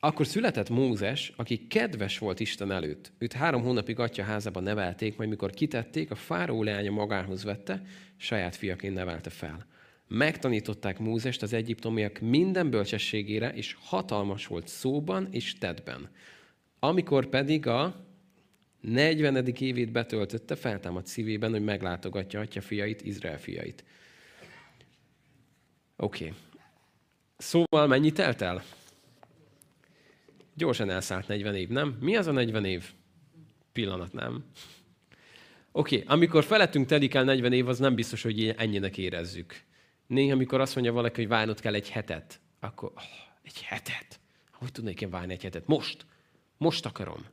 [0.01, 3.13] Akkor született Mózes, aki kedves volt Isten előtt.
[3.19, 7.83] Őt három hónapig atya házában nevelték, majd mikor kitették, a fáró leánya magához vette,
[8.17, 9.67] saját fiaként nevelte fel.
[10.09, 16.11] Megtanították Mózest az egyiptomiak minden bölcsességére, és hatalmas volt szóban és tedben.
[16.79, 18.07] Amikor pedig a
[18.81, 19.47] 40.
[19.47, 23.85] évét betöltötte, feltámadt szívében, hogy meglátogatja atya fiait, Izrael fiait.
[25.97, 26.25] Oké.
[26.25, 26.37] Okay.
[27.37, 28.63] Szóval mennyi telt el?
[30.55, 31.97] Gyorsan elszállt 40 év, nem?
[32.01, 32.91] Mi az a 40 év?
[33.73, 34.45] Pillanat, nem?
[35.73, 36.09] Oké, okay.
[36.09, 39.67] amikor felettünk telik el 40 év, az nem biztos, hogy ennyinek érezzük.
[40.09, 43.03] Néha, amikor azt mondja valaki, hogy várnod kell egy hetet, akkor oh,
[43.43, 44.21] egy hetet?
[44.53, 45.67] Hogy tudnék én várni egy hetet?
[45.67, 46.07] Most.
[46.57, 47.25] Most akarom.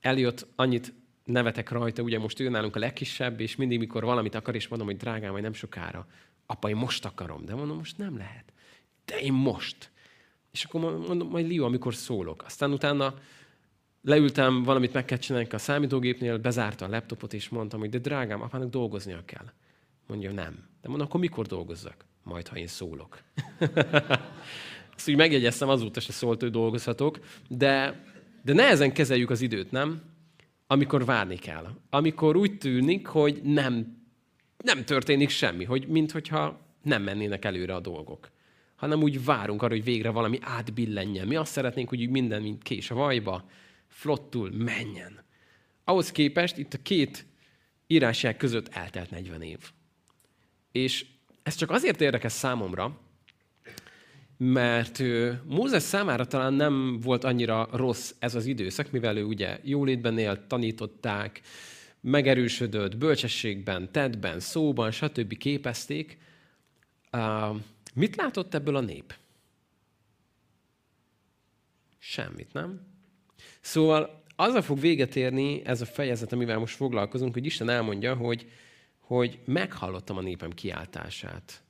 [0.00, 0.92] Eljött, annyit
[1.24, 4.88] nevetek rajta, ugye most ő nálunk a legkisebb, és mindig, mikor valamit akar, és mondom,
[4.88, 6.06] hogy drágám, vagy nem sokára.
[6.46, 7.44] Apa, én most akarom.
[7.44, 8.52] De mondom, most nem lehet.
[9.04, 9.90] De én most.
[10.50, 12.42] És akkor mondom, majd Lió, amikor szólok.
[12.44, 13.14] Aztán utána
[14.02, 18.42] leültem, valamit meg kell csinálni a számítógépnél, bezárta a laptopot, és mondtam, hogy de drágám,
[18.42, 19.52] apának dolgoznia kell.
[20.06, 20.69] Mondja, nem.
[20.82, 22.04] De mondom, akkor mikor dolgozzak?
[22.22, 23.22] Majd, ha én szólok.
[24.96, 28.04] Ezt úgy megjegyeztem, azóta se szólt, hogy dolgozhatok, de,
[28.42, 30.02] de nehezen kezeljük az időt, nem?
[30.66, 31.68] Amikor várni kell.
[31.90, 34.02] Amikor úgy tűnik, hogy nem,
[34.56, 38.30] nem történik semmi, hogy minthogyha nem mennének előre a dolgok
[38.80, 41.26] hanem úgy várunk arra, hogy végre valami átbillenjen.
[41.26, 43.44] Mi azt szeretnénk, hogy minden, mint kés a vajba,
[43.88, 45.24] flottul menjen.
[45.84, 47.26] Ahhoz képest itt a két
[47.86, 49.58] írásság között eltelt 40 év.
[50.72, 51.06] És
[51.42, 52.98] ez csak azért érdekes számomra,
[54.36, 55.02] mert
[55.44, 60.40] Mózes számára talán nem volt annyira rossz ez az időszak, mivel ő ugye jólétben élt,
[60.40, 61.40] tanították,
[62.00, 65.36] megerősödött, bölcsességben, tettben, szóban, stb.
[65.36, 66.18] képezték.
[67.12, 67.56] Uh,
[67.94, 69.14] mit látott ebből a nép?
[71.98, 72.80] Semmit, nem?
[73.60, 78.50] Szóval azzal fog véget érni ez a fejezet, amivel most foglalkozunk, hogy Isten elmondja, hogy
[79.10, 81.64] hogy meghallottam a népem kiáltását.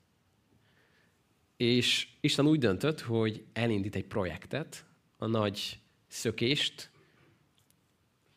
[1.56, 4.84] És Isten úgy döntött, hogy elindít egy projektet,
[5.16, 6.90] a nagy szökést,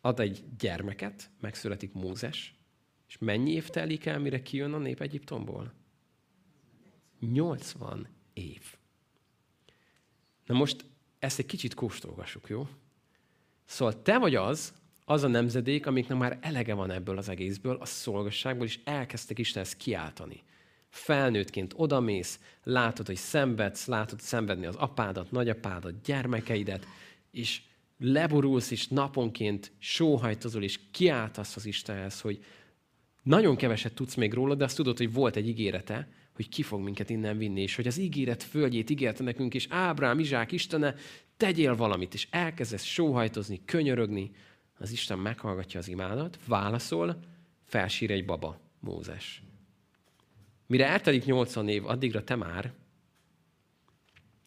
[0.01, 2.55] ad egy gyermeket, megszületik Mózes,
[3.07, 5.73] és mennyi év telik el, mire kijön a nép Egyiptomból?
[7.19, 8.77] 80 év.
[10.45, 10.85] Na most
[11.19, 12.67] ezt egy kicsit kóstolgassuk, jó?
[13.65, 14.73] Szóval te vagy az,
[15.05, 19.75] az a nemzedék, amiknek már elege van ebből az egészből, a szolgasságból, és elkezdtek Istenhez
[19.75, 20.43] kiáltani.
[20.89, 26.87] Felnőttként odamész, látod, hogy szenvedsz, látod szenvedni az apádat, nagyapádat, gyermekeidet,
[27.31, 27.61] és
[27.99, 32.43] leborulsz, és naponként sóhajtozol, és kiáltasz az Istenhez, hogy
[33.23, 36.81] nagyon keveset tudsz még róla, de azt tudod, hogy volt egy ígérete, hogy ki fog
[36.81, 40.95] minket innen vinni, és hogy az ígéret földjét ígérte nekünk, és Ábrám, Izsák, Istene,
[41.37, 44.31] tegyél valamit, és elkezdesz sóhajtozni, könyörögni,
[44.83, 47.19] az Isten meghallgatja az imádat, válaszol,
[47.63, 49.43] felsír egy baba, Mózes.
[50.67, 52.73] Mire eltelik 80 év, addigra te már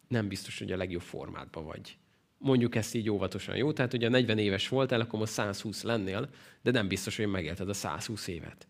[0.07, 1.97] nem biztos, hogy a legjobb formátban vagy.
[2.37, 3.73] Mondjuk ezt így óvatosan, jó?
[3.73, 6.29] Tehát ugye 40 éves voltál, akkor most 120 lennél,
[6.61, 8.67] de nem biztos, hogy megélted a 120 évet.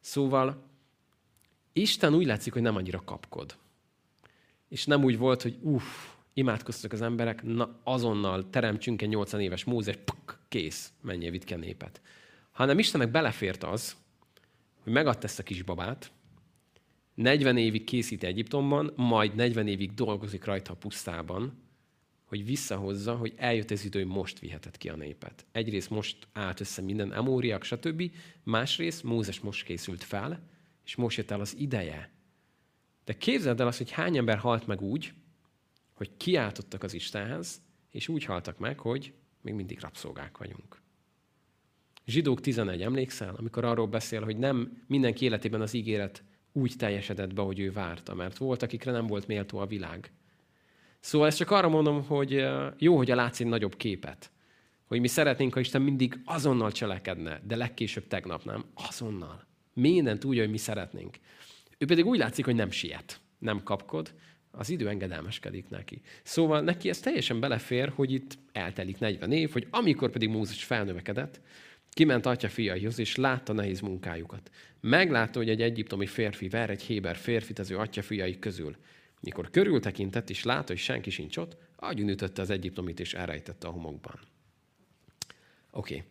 [0.00, 0.70] Szóval
[1.72, 3.56] Isten úgy látszik, hogy nem annyira kapkod.
[4.68, 9.64] És nem úgy volt, hogy uff, imádkoztak az emberek, na azonnal teremtsünk egy 80 éves
[9.64, 12.00] Mózes, puk, kész, menjél, vidd ki a népet.
[12.50, 13.96] Hanem Istennek belefért az,
[14.82, 16.12] hogy megadta ezt a kisbabát,
[17.14, 21.62] 40 évig készít Egyiptomban, majd 40 évig dolgozik rajta a pusztában,
[22.24, 25.46] hogy visszahozza, hogy eljött ez idő, hogy most viheted ki a népet.
[25.52, 28.10] Egyrészt most állt össze minden emóriak, stb.
[28.42, 30.48] Másrészt Mózes most készült fel,
[30.84, 32.10] és most jött el az ideje.
[33.04, 35.12] De képzeld el azt, hogy hány ember halt meg úgy,
[35.94, 40.80] hogy kiáltottak az Istenhez, és úgy haltak meg, hogy még mindig rabszolgák vagyunk.
[42.06, 47.42] Zsidók 11, emlékszel, amikor arról beszél, hogy nem mindenki életében az ígéret úgy teljesedett be,
[47.42, 50.12] hogy ő várta, mert volt, akikre nem volt méltó a világ.
[51.00, 52.44] Szóval ezt csak arra mondom, hogy
[52.78, 54.30] jó, hogy a látsz egy nagyobb képet.
[54.84, 58.64] Hogy mi szeretnénk, ha Isten mindig azonnal cselekedne, de legkésőbb tegnap nem.
[58.74, 59.46] Azonnal.
[59.72, 61.16] Mindent úgy, hogy mi szeretnénk.
[61.78, 64.14] Ő pedig úgy látszik, hogy nem siet, nem kapkod,
[64.52, 66.00] az idő engedelmeskedik neki.
[66.22, 71.40] Szóval neki ez teljesen belefér, hogy itt eltelik 40 év, hogy amikor pedig Mózes felnövekedett,
[71.90, 74.50] kiment atya fiaihoz, és látta nehéz munkájukat.
[74.80, 78.76] Meglátta, hogy egy egyiptomi férfi ver egy héber férfit az ő atya fiai közül.
[79.20, 81.56] Mikor körültekintett, és látta, hogy senki sincs ott,
[81.96, 84.20] ütötte az egyiptomit, és elrejtette a homokban.
[85.70, 85.94] Oké.
[85.94, 86.06] Okay.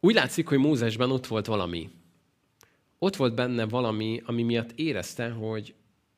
[0.00, 1.90] Úgy látszik, hogy Mózesben ott volt valami.
[2.98, 5.74] Ott volt benne valami, ami miatt érezte, hogy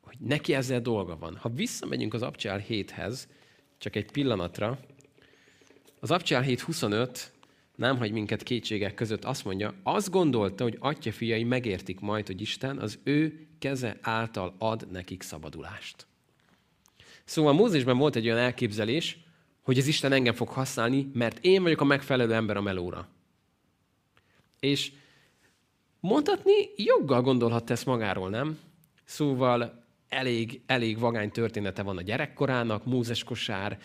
[0.09, 1.37] hogy neki ezzel dolga van.
[1.37, 3.23] Ha visszamegyünk az Abcsál 7-hez,
[3.79, 4.79] csak egy pillanatra,
[6.01, 7.21] az Abcsál 7.25
[7.77, 12.40] nem hagy minket kétségek között, azt mondja, azt gondolta, hogy atya fiai megértik majd, hogy
[12.40, 16.07] Isten az ő keze által ad nekik szabadulást.
[17.25, 19.18] Szóval Mózesben volt egy olyan elképzelés,
[19.62, 23.09] hogy az Isten engem fog használni, mert én vagyok a megfelelő ember a melóra.
[24.61, 24.92] És
[26.01, 28.59] mondhatni, joggal gondolhatta ezt magáról, nem?
[29.05, 33.79] Szóval elég, elég vagány története van a gyerekkorának, Mózes kosár,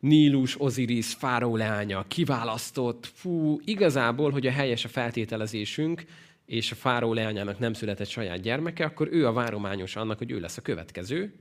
[0.00, 6.04] Nílus, Oziris, Fáró leánya, kiválasztott, fú, igazából, hogy a helyes a feltételezésünk,
[6.46, 10.40] és a Fáró leányának nem született saját gyermeke, akkor ő a várományos annak, hogy ő
[10.40, 11.34] lesz a következő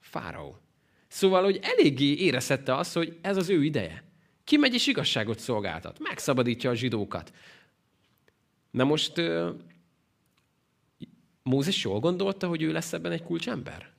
[0.00, 0.58] Fáró.
[1.08, 4.02] Szóval, hogy eléggé érezhette azt, hogy ez az ő ideje.
[4.44, 7.32] Kimegy és igazságot szolgáltat, megszabadítja a zsidókat.
[8.70, 9.12] Na most
[11.46, 13.92] Mózes jól gondolta, hogy ő lesz ebben egy kulcsember?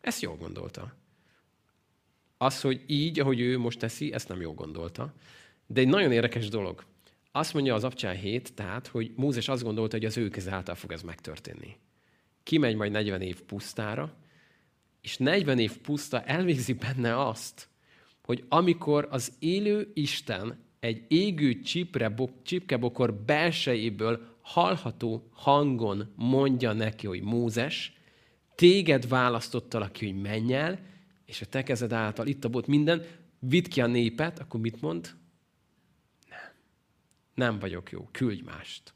[0.00, 0.94] Ezt jól gondolta.
[2.36, 5.14] Az, hogy így, ahogy ő most teszi, ezt nem jól gondolta.
[5.66, 6.84] De egy nagyon érdekes dolog.
[7.32, 10.74] Azt mondja az Abcsán 7, tehát, hogy Mózes azt gondolta, hogy az ő keze által
[10.74, 11.76] fog ez megtörténni.
[12.42, 14.14] Kimegy majd 40 év pusztára,
[15.00, 17.68] és 40 év puszta elvégzi benne azt,
[18.22, 27.22] hogy amikor az élő Isten egy égő csipre, csipkebokor belsejéből hallható hangon mondja neki, hogy
[27.22, 27.92] Mózes,
[28.54, 30.80] téged választottalak ki, hogy menj el,
[31.24, 33.06] és a te kezed által itt a bot minden,
[33.38, 35.14] vidd ki a népet, akkor mit mond?
[36.28, 36.52] Nem.
[37.34, 38.94] Nem vagyok jó, küldj mást.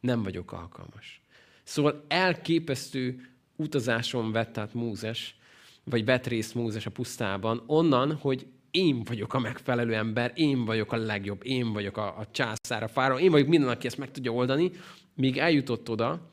[0.00, 1.22] Nem vagyok alkalmas.
[1.62, 5.36] Szóval elképesztő utazáson vett át Mózes,
[5.84, 10.92] vagy vett részt Mózes a pusztában, onnan, hogy én vagyok a megfelelő ember, én vagyok
[10.92, 14.10] a legjobb, én vagyok a, a császár, a fára, én vagyok minden, aki ezt meg
[14.10, 14.70] tudja oldani,
[15.14, 16.30] míg eljutott oda,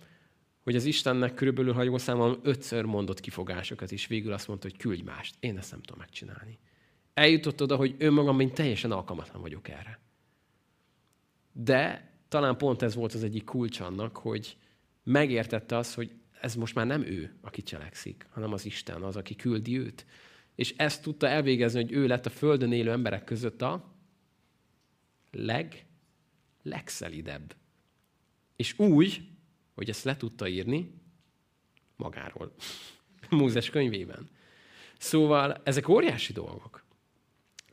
[0.64, 4.78] hogy az Istennek körülbelül, ha jól számolom, ötször mondott kifogásokat, és végül azt mondta, hogy
[4.78, 5.36] küldj mást.
[5.40, 6.60] Én ezt nem tudom megcsinálni.
[7.14, 10.00] Eljutott oda, hogy önmagam én teljesen alkalmatlan vagyok erre.
[11.52, 14.58] De talán pont ez volt az egyik kulcs annak, hogy
[15.04, 19.36] megértette azt, hogy ez most már nem ő, aki cselekszik, hanem az Isten az, aki
[19.36, 20.06] küldi őt
[20.58, 23.96] és ezt tudta elvégezni, hogy ő lett a Földön élő emberek között a
[25.32, 25.86] leg,
[26.64, 27.56] legszelidebb.
[28.56, 29.22] És úgy,
[29.76, 30.92] hogy ezt le tudta írni
[31.96, 32.54] magáról,
[33.30, 34.30] Mózes könyvében.
[34.98, 36.86] Szóval ezek óriási dolgok.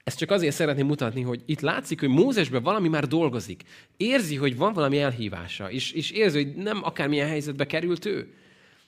[0.02, 3.62] Ezt csak azért szeretném mutatni, hogy itt látszik, hogy Mózesben valami már dolgozik.
[3.96, 8.34] Érzi, hogy van valami elhívása, és, és érzi, hogy nem akármilyen helyzetbe került ő.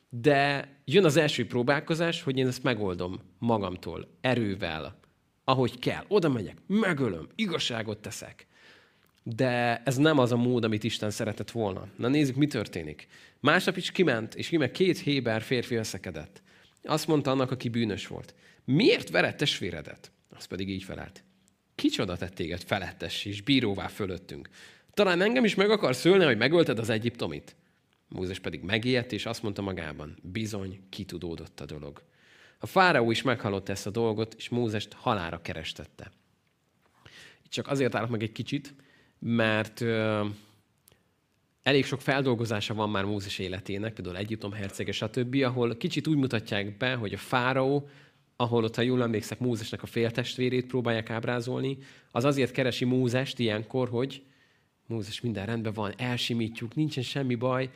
[0.09, 4.99] De jön az első próbálkozás, hogy én ezt megoldom magamtól, erővel,
[5.45, 6.05] ahogy kell.
[6.09, 8.47] Oda megyek, megölöm, igazságot teszek.
[9.23, 11.89] De ez nem az a mód, amit Isten szeretett volna.
[11.97, 13.07] Na nézzük, mi történik.
[13.41, 16.43] Másnap is kiment, és íme két héber férfi összekedett.
[16.83, 18.35] Azt mondta annak, aki bűnös volt.
[18.65, 20.13] Miért vered testvéredet?
[20.29, 21.25] Az pedig így felelt.
[21.75, 24.49] Kicsoda tett téged felettes és bíróvá fölöttünk?
[24.95, 27.57] Talán engem is meg akarsz szülni, hogy megölted az egyiptomit?
[28.09, 32.03] Mózes pedig megijedt, és azt mondta magában, bizony, kitudódott a dolog.
[32.59, 36.13] A fáraó is meghallotta ezt a dolgot, és Mózest halára kerestette.
[37.45, 38.75] Itt csak azért állok meg egy kicsit,
[39.19, 40.27] mert ö,
[41.63, 46.77] elég sok feldolgozása van már Mózes életének, például Egyiptom hercege, stb., ahol kicsit úgy mutatják
[46.77, 47.89] be, hogy a fáraó,
[48.37, 51.79] ahol ott, ha jól emlékszek, Mózesnek a féltestvérét próbálják ábrázolni,
[52.11, 54.23] az azért keresi Mózest ilyenkor, hogy
[54.87, 57.71] Mózes, minden rendben van, elsimítjuk, nincsen semmi baj.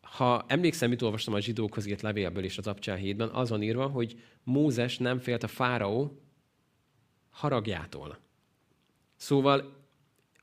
[0.00, 4.20] Ha emlékszem, mit olvastam a zsidókhoz írt levélből és az hétben, az van írva, hogy
[4.42, 6.20] Mózes nem félt a fáraó
[7.30, 8.18] haragjától.
[9.16, 9.82] Szóval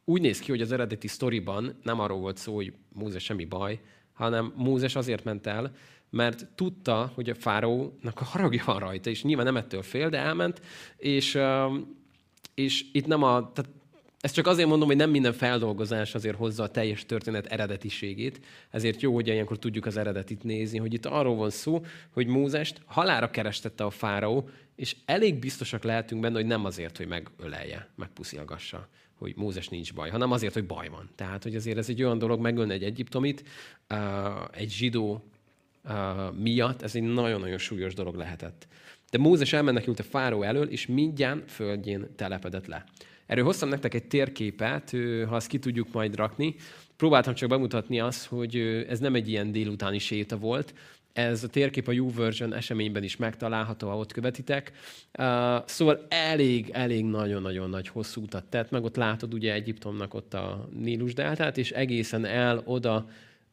[0.05, 3.79] úgy néz ki, hogy az eredeti sztoriban nem arról volt szó, hogy Mózes semmi baj,
[4.13, 5.75] hanem Mózes azért ment el,
[6.09, 10.17] mert tudta, hogy a fáraónak a haragja van rajta, és nyilván nem ettől fél, de
[10.17, 10.61] elment,
[10.97, 11.37] és,
[12.53, 13.71] és itt nem a, tehát
[14.21, 19.01] ezt csak azért mondom, hogy nem minden feldolgozás azért hozza a teljes történet eredetiségét, ezért
[19.01, 23.29] jó, hogy ilyenkor tudjuk az eredetit nézni, hogy itt arról van szó, hogy Mózest halára
[23.29, 29.33] kerestette a fáraó, és elég biztosak lehetünk benne, hogy nem azért, hogy megölelje, megpuszilgassa, hogy
[29.35, 31.09] Mózes nincs baj, hanem azért, hogy baj van.
[31.15, 33.43] Tehát, hogy azért ez egy olyan dolog, megölni egy egyiptomit,
[34.51, 35.23] egy zsidó
[36.37, 38.67] miatt, ez egy nagyon-nagyon súlyos dolog lehetett.
[39.11, 42.85] De Mózes elmenekült a fáraó elől, és mindjárt földjén telepedett le.
[43.31, 44.95] Erről hoztam nektek egy térképet,
[45.27, 46.55] ha azt ki tudjuk majd rakni.
[46.95, 48.55] Próbáltam csak bemutatni azt, hogy
[48.89, 50.73] ez nem egy ilyen délutáni séta volt,
[51.13, 54.71] ez a térkép a YouVersion eseményben is megtalálható, ha ott követitek.
[55.65, 60.69] Szóval elég, elég nagyon-nagyon nagy hosszú utat tett, meg ott látod ugye Egyiptomnak ott a
[60.73, 63.09] Nílus deltát, és egészen el oda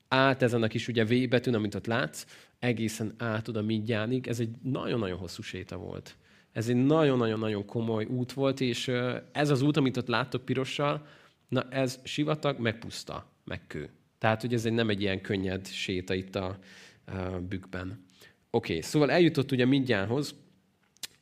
[0.09, 2.27] át ezen a kis ugye V betűn, amit ott látsz,
[2.59, 4.27] egészen át oda Midjánig.
[4.27, 6.17] Ez egy nagyon-nagyon hosszú séta volt.
[6.53, 8.89] Ez egy nagyon-nagyon-nagyon komoly út volt, és
[9.33, 11.07] ez az út, amit ott láttok pirossal,
[11.49, 13.91] na ez sivatag, meg puszta, meg kő.
[14.19, 16.59] Tehát, hogy ez egy, nem egy ilyen könnyed séta itt a,
[17.05, 18.07] a bükkben.
[18.51, 20.35] Oké, okay, szóval eljutott ugye Midjánhoz,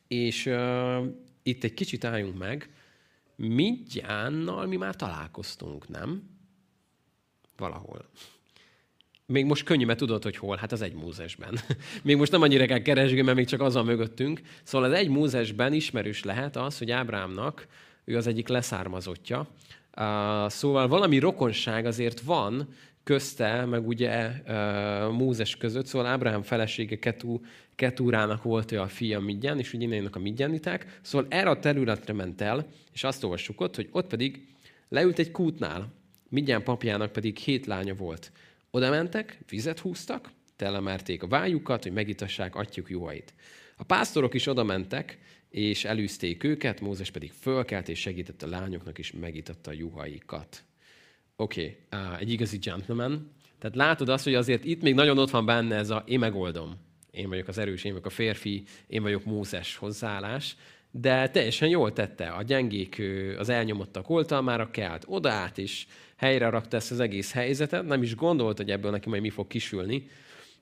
[0.07, 1.05] és uh,
[1.43, 2.69] itt egy kicsit álljunk meg.
[3.35, 6.23] Midjánnal mi már találkoztunk, nem?
[7.57, 8.05] Valahol.
[9.33, 10.57] Még most könnyű, mert tudod, hogy hol.
[10.57, 11.59] Hát az egy Mózesben.
[12.03, 14.41] még most nem annyira kell keresni, mert még csak az a mögöttünk.
[14.63, 17.67] Szóval az egy Mózesben ismerős lehet az, hogy Ábrámnak
[18.05, 19.47] ő az egyik leszármazottja.
[20.47, 22.67] Szóval valami rokonság azért van
[23.03, 24.31] közte, meg ugye
[25.11, 27.41] Mózes között, szóval Ábrahám felesége Ketú,
[27.75, 30.99] Ketúrának volt ő a fia Midján, és ugye innen a midjaniták.
[31.01, 34.47] Szóval erre a területre ment el, és azt olvassuk ott, hogy ott pedig
[34.89, 35.95] leült egy kútnál,
[36.29, 38.31] Midján papjának pedig hét lánya volt.
[38.71, 43.33] Oda mentek, vizet húztak, telemerték a vájukat, hogy megitassák atyjuk juhait.
[43.77, 48.99] A pásztorok is oda mentek, és elűzték őket, Mózes pedig fölkelt, és segített a lányoknak,
[48.99, 50.63] és megitatta a juhaikat.
[51.35, 53.31] Oké, okay, egy igazi gentleman.
[53.59, 56.75] Tehát látod azt, hogy azért itt még nagyon ott van benne ez a én megoldom.
[57.11, 60.55] Én vagyok az erős, én vagyok a férfi, én vagyok Mózes hozzáállás.
[60.99, 62.27] De teljesen jól tette.
[62.27, 63.01] A gyengék,
[63.37, 68.57] az elnyomottak oltalmára kelt odaát, és helyre rakta ezt az egész helyzetet, nem is gondolt,
[68.57, 70.07] hogy ebből neki majd mi fog kisülni.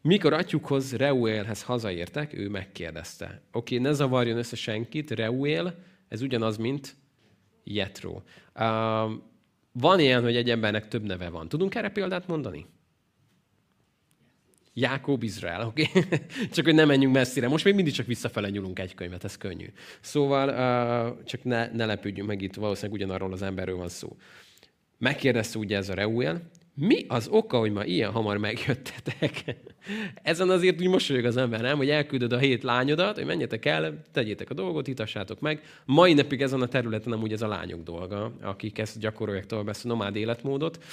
[0.02, 3.42] Mikor atyukhoz, Reuelhez hazaértek, ő megkérdezte.
[3.52, 5.76] Oké, ne zavarjon össze senkit, Reuel,
[6.08, 6.96] ez ugyanaz, mint
[7.64, 8.12] Jetro.
[8.12, 8.22] Uh,
[9.72, 11.50] van ilyen, hogy egy embernek több neve van.
[11.50, 12.66] Tudunk erre példát mondani?
[14.78, 15.88] Jákob Izrael, oké?
[15.96, 16.20] Okay?
[16.54, 17.48] csak hogy nem menjünk messzire.
[17.48, 19.68] Most még mindig csak visszafele nyúlunk egy könyvet, ez könnyű.
[20.02, 24.18] Szóval uh, csak ne, ne lepődjünk meg, itt valószínűleg ugyanarról az emberről van szó.
[24.98, 26.42] Megkérdezte ugye ez a Reuel,
[26.74, 29.44] mi az oka, hogy ma ilyen hamar megjöttetek?
[30.24, 31.78] Ezen azért úgy mosolyog az ember, nem?
[31.78, 35.62] Hogy elküldöd a hét lányodat, hogy menjetek el, tegyétek a dolgot, itassátok meg.
[35.86, 39.68] Mai napig ezen a területen nem úgy ez a lányok dolga, akik ezt gyakorolják tovább
[39.68, 40.84] ezt a nomád életmódot.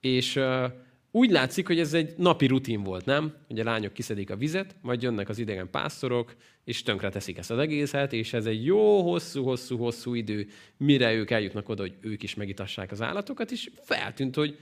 [0.00, 0.64] És uh,
[1.10, 3.34] úgy látszik, hogy ez egy napi rutin volt, nem?
[3.46, 7.50] Hogy a lányok kiszedik a vizet, majd jönnek az idegen pásztorok, és tönkre teszik ezt
[7.50, 11.94] az egészet, és ez egy jó, hosszú, hosszú, hosszú idő, mire ők eljutnak oda, hogy
[12.00, 14.58] ők is megitassák az állatokat, és feltűnt, hogy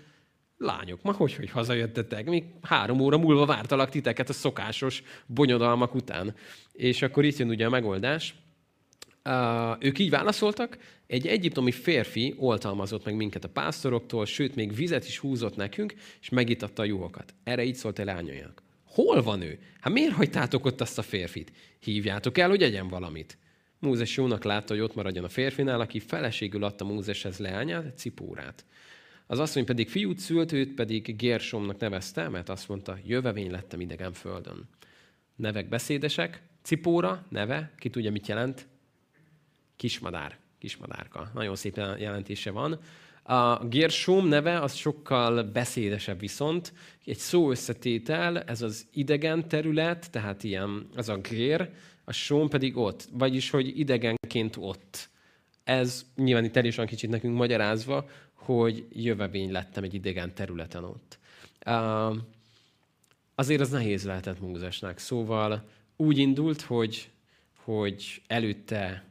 [0.59, 2.27] lányok, ma hogy, hogy hazajöttetek?
[2.27, 6.35] Még három óra múlva vártalak titeket a szokásos bonyodalmak után.
[6.73, 8.35] És akkor itt jön ugye a megoldás.
[9.81, 15.19] Ők így válaszoltak, egy egyiptomi férfi oltalmazott meg minket a pásztoroktól, sőt, még vizet is
[15.19, 17.35] húzott nekünk, és megitatta a juhokat.
[17.45, 18.63] Erre így szólt el lányainak.
[18.85, 19.59] Hol van ő?
[19.81, 21.53] Hát miért hagytátok ott azt a férfit?
[21.79, 23.39] Hívjátok el, hogy egyen valamit.
[23.79, 28.65] Mózes jónak látta, hogy ott maradjon a férfinál, aki feleségül adta Mózeshez leányát, Cipórát.
[29.27, 34.13] Az asszony pedig fiút szült, őt pedig Gersomnak nevezte, mert azt mondta, jövevény lettem idegen
[34.13, 34.69] földön.
[35.37, 38.67] Nevek beszédesek, Cipóra, neve, ki tudja, mit jelent?
[39.79, 41.31] Kismadár, kismadárka.
[41.35, 42.79] Nagyon szép jelentése van.
[43.23, 46.73] A Gershom neve az sokkal beszédesebb viszont.
[47.05, 51.71] Egy szó összetétel, ez az idegen terület, tehát ilyen, az a gér,
[52.05, 53.09] a som pedig ott.
[53.13, 55.09] Vagyis, hogy idegenként ott.
[55.65, 60.85] Ez nyilván itt el is van kicsit nekünk magyarázva, hogy jövevény lettem egy idegen területen
[60.85, 61.19] ott.
[63.35, 64.99] Azért az nehéz lehetett Mózesnek.
[64.99, 67.11] Szóval úgy indult, hogy,
[67.65, 69.08] hogy előtte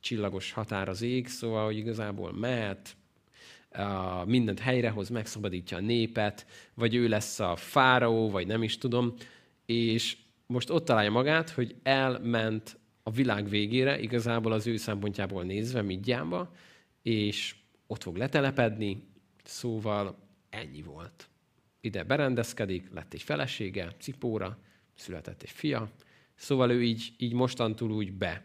[0.00, 2.96] csillagos határ az ég, szóval, hogy igazából mehet,
[4.24, 9.14] mindent helyrehoz, megszabadítja a népet, vagy ő lesz a fáraó, vagy nem is tudom,
[9.66, 15.82] és most ott találja magát, hogy elment a világ végére, igazából az ő szempontjából nézve,
[15.82, 16.52] Midjánba,
[17.02, 17.54] és
[17.86, 19.08] ott fog letelepedni,
[19.44, 20.18] szóval
[20.50, 21.28] ennyi volt.
[21.80, 24.58] Ide berendezkedik, lett egy felesége, Cipóra,
[24.94, 25.90] született egy fia,
[26.34, 28.44] szóval ő így, így mostantól úgy be,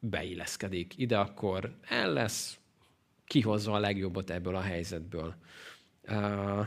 [0.00, 0.94] beilleszkedik.
[0.96, 2.58] Ide akkor el lesz,
[3.26, 5.34] kihozza a legjobbat ebből a helyzetből.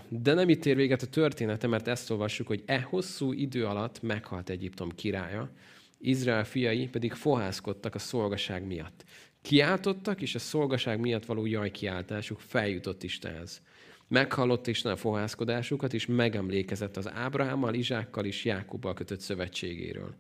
[0.10, 4.02] De nem itt ér véget a története, mert ezt olvassuk, hogy e hosszú idő alatt
[4.02, 5.50] meghalt Egyiptom királya,
[5.98, 9.04] Izrael fiai pedig fohászkodtak a szolgaság miatt.
[9.42, 13.62] Kiáltottak, és a szolgaság miatt való jajkiáltásuk feljutott Istenhez.
[14.08, 20.16] Meghallott Isten a fohászkodásukat, és megemlékezett az Ábrahámmal, Izsákkal és Jákubbal kötött szövetségéről.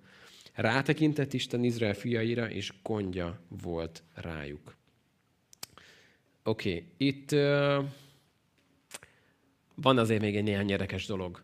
[0.59, 4.75] Rátekintett Isten Izrael fiaira, és gondja volt rájuk.
[6.43, 7.85] Oké, okay, itt uh,
[9.75, 11.41] van azért még egy néhány érdekes dolog.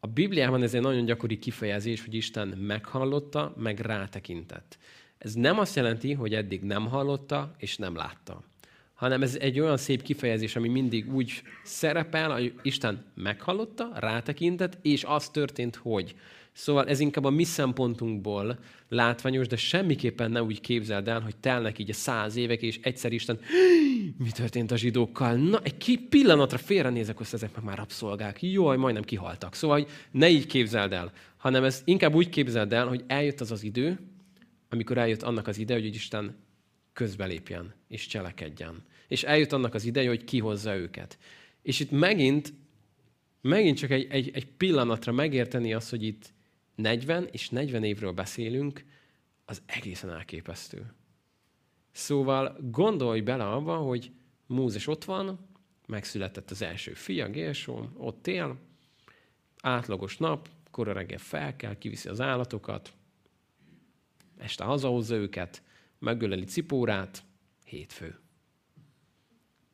[0.00, 4.78] A Bibliában ez egy nagyon gyakori kifejezés, hogy Isten meghallotta, meg rátekintett.
[5.18, 8.42] Ez nem azt jelenti, hogy eddig nem hallotta és nem látta,
[8.94, 15.04] hanem ez egy olyan szép kifejezés, ami mindig úgy szerepel, hogy Isten meghallotta, rátekintett, és
[15.04, 16.14] az történt, hogy.
[16.56, 21.78] Szóval ez inkább a mi szempontunkból látványos, de semmiképpen ne úgy képzeld el, hogy telnek
[21.78, 23.38] így a száz évek, és egyszer Isten,
[24.18, 25.34] mi történt a zsidókkal?
[25.34, 28.42] Na, egy pillanatra félrenézek, hogy ezek meg már rabszolgák.
[28.42, 29.54] Jaj, majdnem kihaltak.
[29.54, 33.62] Szóval, ne így képzeld el, hanem ez inkább úgy képzeld el, hogy eljött az az
[33.62, 33.98] idő,
[34.68, 36.36] amikor eljött annak az ideje, hogy Isten
[36.92, 38.84] közbelépjen és cselekedjen.
[39.08, 41.18] És eljött annak az ideje, hogy kihozza őket.
[41.62, 42.52] És itt megint,
[43.40, 46.34] megint csak egy, egy, egy pillanatra megérteni azt, hogy itt
[46.76, 48.84] 40 és 40 évről beszélünk,
[49.44, 50.94] az egészen elképesztő.
[51.90, 54.12] Szóval gondolj bele abba, hogy
[54.46, 55.48] Mózes ott van,
[55.86, 58.58] megszületett az első fia, Gérsom, ott él,
[59.62, 62.92] átlagos nap, kora reggel fel kell, kiviszi az állatokat,
[64.36, 65.62] este hazahozza őket,
[65.98, 67.24] megöleli Cipórát,
[67.64, 68.18] hétfő.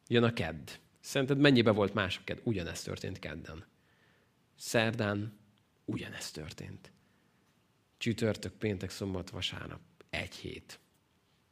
[0.06, 0.68] Jön a kedd.
[1.00, 2.38] Szerinted mennyibe volt más a kedd?
[2.42, 3.64] Ugyanezt történt kedden.
[4.56, 5.38] Szerdán
[5.84, 6.91] ugyanezt történt.
[8.02, 9.80] Csütörtök, péntek, szombat, vasárnap.
[10.10, 10.80] Egy hét.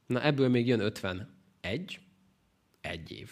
[0.06, 2.00] Na ebből még jön 51,
[2.80, 3.30] egy év,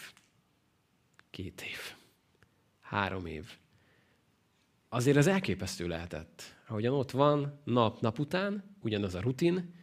[1.29, 1.95] két év,
[2.79, 3.57] három év.
[4.89, 6.55] Azért ez elképesztő lehetett.
[6.67, 9.73] Ahogyan ott van, nap-nap után, ugyanaz a rutin,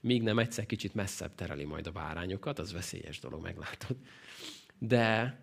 [0.00, 3.96] míg nem egyszer kicsit messzebb tereli majd a bárányokat, az veszélyes dolog, meglátod.
[4.78, 5.40] De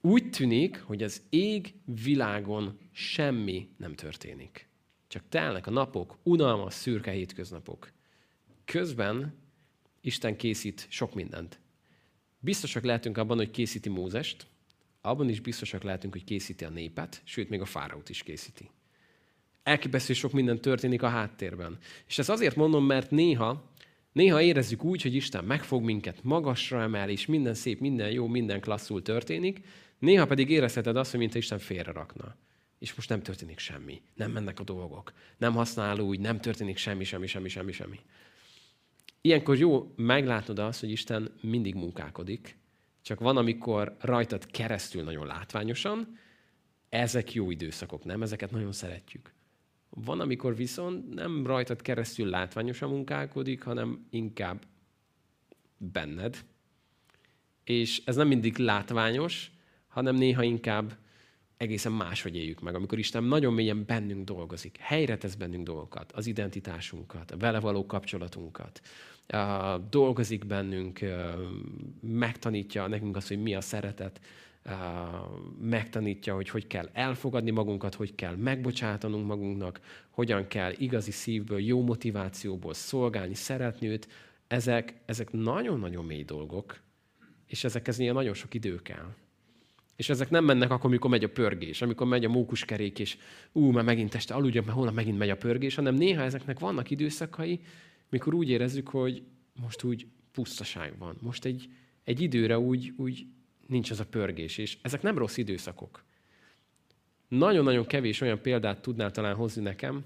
[0.00, 4.70] úgy tűnik, hogy az ég világon semmi nem történik.
[5.12, 7.92] Csak telnek a napok, unalmas, szürke hétköznapok.
[8.64, 9.34] Közben
[10.00, 11.60] Isten készít sok mindent.
[12.38, 14.46] Biztosak lehetünk abban, hogy készíti Mózest,
[15.00, 18.70] abban is biztosak lehetünk, hogy készíti a népet, sőt, még a fáraót is készíti.
[19.62, 21.78] Elképesztő sok minden történik a háttérben.
[22.06, 23.72] És ezt azért mondom, mert néha,
[24.12, 28.60] néha érezzük úgy, hogy Isten megfog minket, magasra emel, és minden szép, minden jó, minden
[28.60, 29.64] klasszul történik,
[29.98, 32.36] néha pedig érezheted azt, hogy mintha Isten félre rakna.
[32.82, 34.02] És most nem történik semmi.
[34.14, 35.12] Nem mennek a dolgok.
[35.36, 38.00] Nem használ úgy, nem történik semmi, semmi, semmi, semmi, semmi.
[39.20, 42.58] Ilyenkor jó meglátnod azt, hogy Isten mindig munkálkodik,
[43.02, 46.18] csak van, amikor rajtad keresztül nagyon látványosan,
[46.88, 48.22] ezek jó időszakok, nem?
[48.22, 49.32] Ezeket nagyon szeretjük.
[49.88, 54.64] Van, amikor viszont nem rajtad keresztül látványosan munkálkodik, hanem inkább
[55.76, 56.44] benned.
[57.64, 59.50] És ez nem mindig látványos,
[59.88, 61.00] hanem néha inkább
[61.62, 66.26] egészen máshogy éljük meg, amikor Isten nagyon mélyen bennünk dolgozik, helyre tesz bennünk dolgokat, az
[66.26, 68.80] identitásunkat, a vele való kapcsolatunkat,
[69.90, 71.00] dolgozik bennünk,
[72.00, 74.20] megtanítja nekünk azt, hogy mi a szeretet,
[75.60, 81.82] megtanítja, hogy hogy kell elfogadni magunkat, hogy kell megbocsátanunk magunknak, hogyan kell igazi szívből, jó
[81.82, 84.08] motivációból szolgálni, szeretni őt.
[84.46, 86.80] Ezek, ezek nagyon-nagyon mély dolgok,
[87.46, 89.14] és ezekhez ilyen nagyon sok idő kell.
[89.96, 93.16] És ezek nem mennek akkor, amikor megy a pörgés, amikor megy a mókuskerék, és
[93.52, 96.90] ú, már megint este aludjak, mert holnap megint megy a pörgés, hanem néha ezeknek vannak
[96.90, 97.60] időszakai,
[98.08, 99.22] mikor úgy érezzük, hogy
[99.60, 101.16] most úgy pusztaság van.
[101.20, 101.68] Most egy,
[102.04, 103.26] egy időre úgy, úgy
[103.66, 106.04] nincs az a pörgés, és ezek nem rossz időszakok.
[107.28, 110.04] Nagyon-nagyon kevés olyan példát tudnál talán hozni nekem,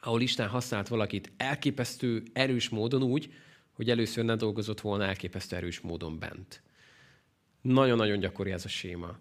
[0.00, 3.32] ahol Isten használt valakit elképesztő erős módon úgy,
[3.72, 6.62] hogy először ne dolgozott volna elképesztő erős módon bent.
[7.68, 9.18] Nagyon-nagyon gyakori ez a séma.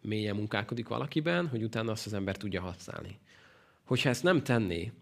[0.00, 3.18] Mélyen munkálkodik valakiben, hogy utána azt az ember tudja használni.
[3.84, 4.92] Hogyha ezt nem tenné,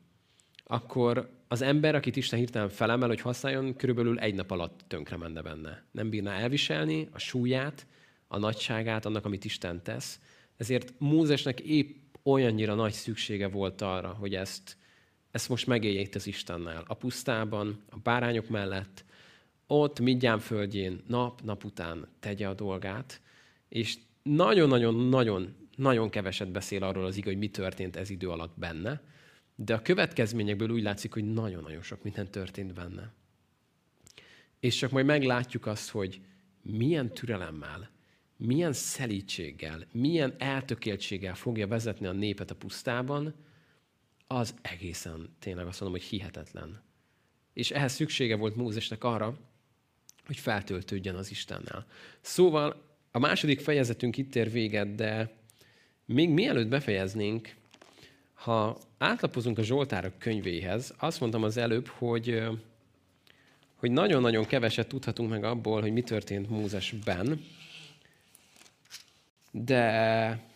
[0.65, 5.43] akkor az ember, akit Isten hirtelen felemel, hogy használjon, körülbelül egy nap alatt tönkre menne
[5.43, 5.85] benne.
[5.91, 7.87] Nem bírná elviselni a súlyát,
[8.29, 10.21] a nagyságát annak, amit Isten tesz.
[10.57, 14.77] Ezért Mózesnek épp olyannyira nagy szüksége volt arra, hogy ezt,
[15.31, 16.85] ezt most megélje itt az Istennel.
[16.87, 19.05] A pusztában, a bárányok mellett,
[19.73, 23.21] ott Midján földjén nap-nap után tegye a dolgát,
[23.69, 29.03] és nagyon-nagyon-nagyon nagyon keveset beszél arról az igaz, hogy mi történt ez idő alatt benne,
[29.55, 33.13] de a következményekből úgy látszik, hogy nagyon-nagyon sok minden történt benne.
[34.61, 36.21] És csak majd meglátjuk azt, hogy
[36.63, 37.91] milyen türelemmel,
[38.37, 43.35] milyen szelítséggel, milyen eltökéltséggel fogja vezetni a népet a pusztában,
[44.27, 46.83] az egészen tényleg azt mondom, hogy hihetetlen.
[47.53, 49.39] És ehhez szüksége volt Mózesnek arra,
[50.27, 51.87] hogy feltöltődjön az Istennel.
[52.21, 55.31] Szóval a második fejezetünk itt ér véget, de
[56.05, 57.55] még mielőtt befejeznénk,
[58.35, 62.43] ha átlapozunk a Zsoltárok könyvéhez, azt mondtam az előbb, hogy,
[63.77, 67.45] hogy nagyon-nagyon keveset tudhatunk meg abból, hogy mi történt Mózesben,
[69.51, 70.51] de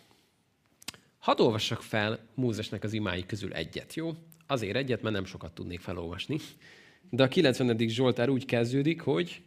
[1.19, 4.15] hadd olvassak fel Mózesnek az imái közül egyet, jó?
[4.47, 6.37] Azért egyet, mert nem sokat tudnék felolvasni.
[7.09, 7.77] De a 90.
[7.87, 9.41] Zsoltár úgy kezdődik, hogy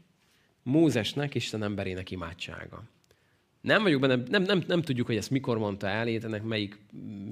[0.63, 2.83] Mózesnek, Isten emberének imádsága.
[3.61, 6.79] Nem vagyok benne, nem, nem, nem tudjuk, hogy ezt mikor mondta el, ennek melyik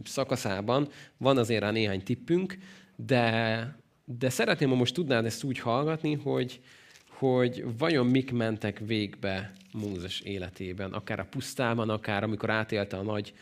[0.04, 2.58] szakaszában, van azért rá néhány tippünk,
[2.96, 6.60] de, de szeretném, ha most tudnád ezt úgy hallgatni, hogy,
[7.08, 13.34] hogy vajon mik mentek végbe Mózes életében, akár a pusztában, akár amikor átélte a nagy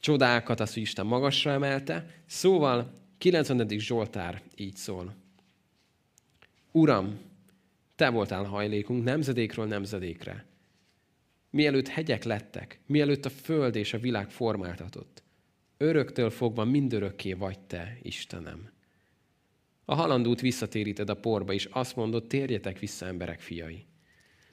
[0.00, 2.06] csodákat, azt, hogy Isten magasra emelte.
[2.26, 3.68] Szóval 90.
[3.68, 5.14] Zsoltár így szól.
[6.72, 7.18] Uram,
[7.94, 10.46] te voltál hajlékunk nemzedékről nemzedékre.
[11.50, 15.22] Mielőtt hegyek lettek, mielőtt a föld és a világ formáltatott,
[15.76, 18.72] öröktől fogva mindörökké vagy te, Istenem.
[19.84, 23.86] A halandót visszatéríted a porba, és azt mondod, térjetek vissza, emberek fiai.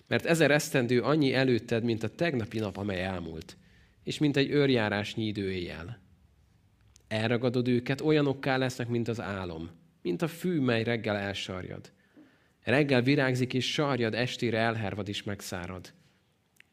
[0.08, 3.58] Mert ezer esztendő annyi előtted, mint a tegnapi nap, amely elmúlt,
[4.04, 6.02] és mint egy őrjárásnyi idő éjjel.
[7.08, 9.70] Elragadod őket, olyanokká lesznek, mint az álom,
[10.02, 11.92] mint a fű, mely reggel elsarjad.
[12.64, 15.94] Reggel virágzik, és sarjad, estére elhervad és megszárad.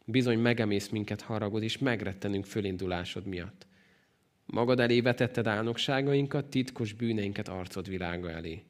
[0.04, 3.66] Bizony megemész minket haragod, és megrettenünk fölindulásod miatt.
[4.46, 8.62] Magad elé vetetted álnokságainkat, titkos bűneinket arcod világa elé.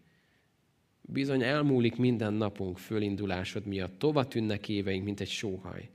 [1.01, 5.91] Bizony elmúlik minden napunk fölindulásod miatt, tova tűnnek éveink, mint egy sóhaj.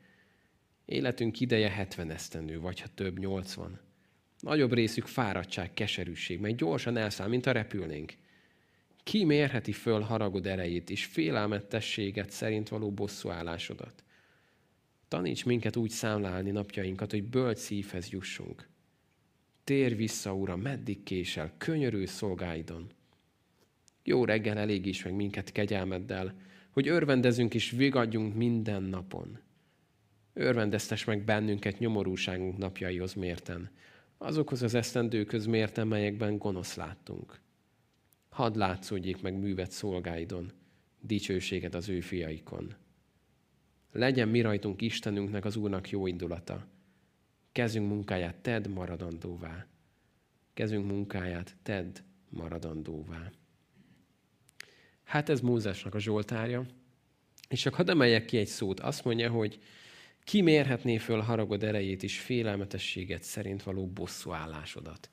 [0.85, 3.79] Életünk ideje hetven esztendő, vagy ha több, nyolcvan.
[4.39, 8.13] Nagyobb részük fáradtság, keserűség, mely gyorsan elszáll, mint a repülnénk.
[9.03, 14.03] Ki mérheti föl haragod erejét és félelmetességet szerint való bosszúállásodat?
[15.07, 18.67] Taníts minket úgy számlálni napjainkat, hogy bölcs szívhez jussunk.
[19.63, 22.91] Tér vissza, Uram, meddig késel, könyörű szolgáidon.
[24.03, 26.35] Jó reggel elég is meg minket kegyelmeddel,
[26.69, 29.39] hogy örvendezünk és vigadjunk minden napon.
[30.33, 33.71] Örvendeztes meg bennünket nyomorúságunk napjaihoz mérten,
[34.17, 37.42] azokhoz az esztendőköz mérten, melyekben gonosz láttunk.
[38.33, 40.51] Hadd látszódjék meg művet szolgáidon,
[41.01, 42.75] dicsőséget az ő fiaikon.
[43.91, 46.67] Legyen mi rajtunk Istenünknek, az Úrnak jó indulata.
[47.51, 49.67] Kezünk munkáját tedd maradandóvá.
[50.53, 51.97] Kezünk munkáját tedd
[52.29, 53.31] maradandóvá.
[55.03, 56.65] Hát ez Mózesnak a zsoltárja.
[57.49, 58.79] És csak hadd emeljek ki egy szót.
[58.79, 59.59] Azt mondja, hogy
[60.23, 65.09] ki mérhetné föl haragod erejét és félelmetességet szerint való bosszúállásodat.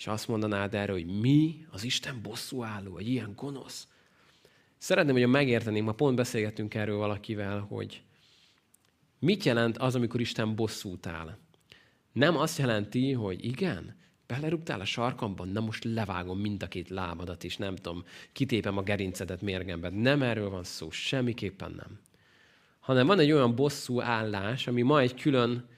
[0.00, 3.88] És azt mondanád erre, hogy mi az Isten bosszúálló, egy ilyen gonosz.
[4.78, 8.02] Szeretném, hogy megérteném, ma pont beszélgettünk erről valakivel, hogy
[9.18, 11.36] mit jelent az, amikor Isten bosszút áll.
[12.12, 13.96] nem azt jelenti, hogy igen,
[14.26, 18.82] belerúgtál a sarkamban, na most levágom mind a két lábadat, és nem tudom, kitépem a
[18.82, 19.94] gerincedet mérgemben.
[19.94, 22.00] Nem erről van szó, semmiképpen nem.
[22.80, 25.68] Hanem van egy olyan bosszú állás, ami ma egy külön,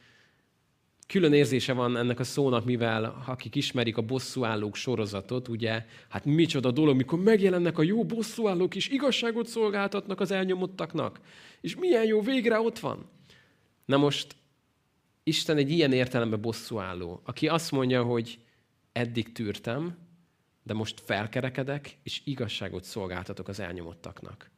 [1.12, 6.70] külön érzése van ennek a szónak, mivel akik ismerik a bosszúállók sorozatot, ugye, hát micsoda
[6.70, 11.20] dolog, mikor megjelennek a jó bosszúállók, és igazságot szolgáltatnak az elnyomottaknak.
[11.60, 13.10] És milyen jó, végre ott van.
[13.84, 14.36] Na most
[15.22, 18.38] Isten egy ilyen értelemben bosszúálló, aki azt mondja, hogy
[18.92, 19.98] eddig tűrtem,
[20.62, 24.50] de most felkerekedek, és igazságot szolgáltatok az elnyomottaknak.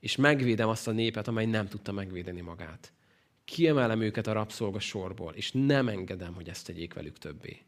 [0.00, 2.92] És megvédem azt a népet, amely nem tudta megvédeni magát.
[3.46, 7.62] Kiemelem őket a rabszolga sorból, és nem engedem, hogy ezt tegyék velük többé.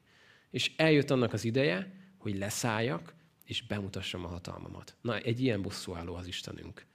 [0.50, 3.14] És eljött annak az ideje, hogy leszálljak,
[3.44, 4.96] és bemutassam a hatalmamat.
[5.00, 6.86] Na, egy ilyen bosszúálló az Istenünk.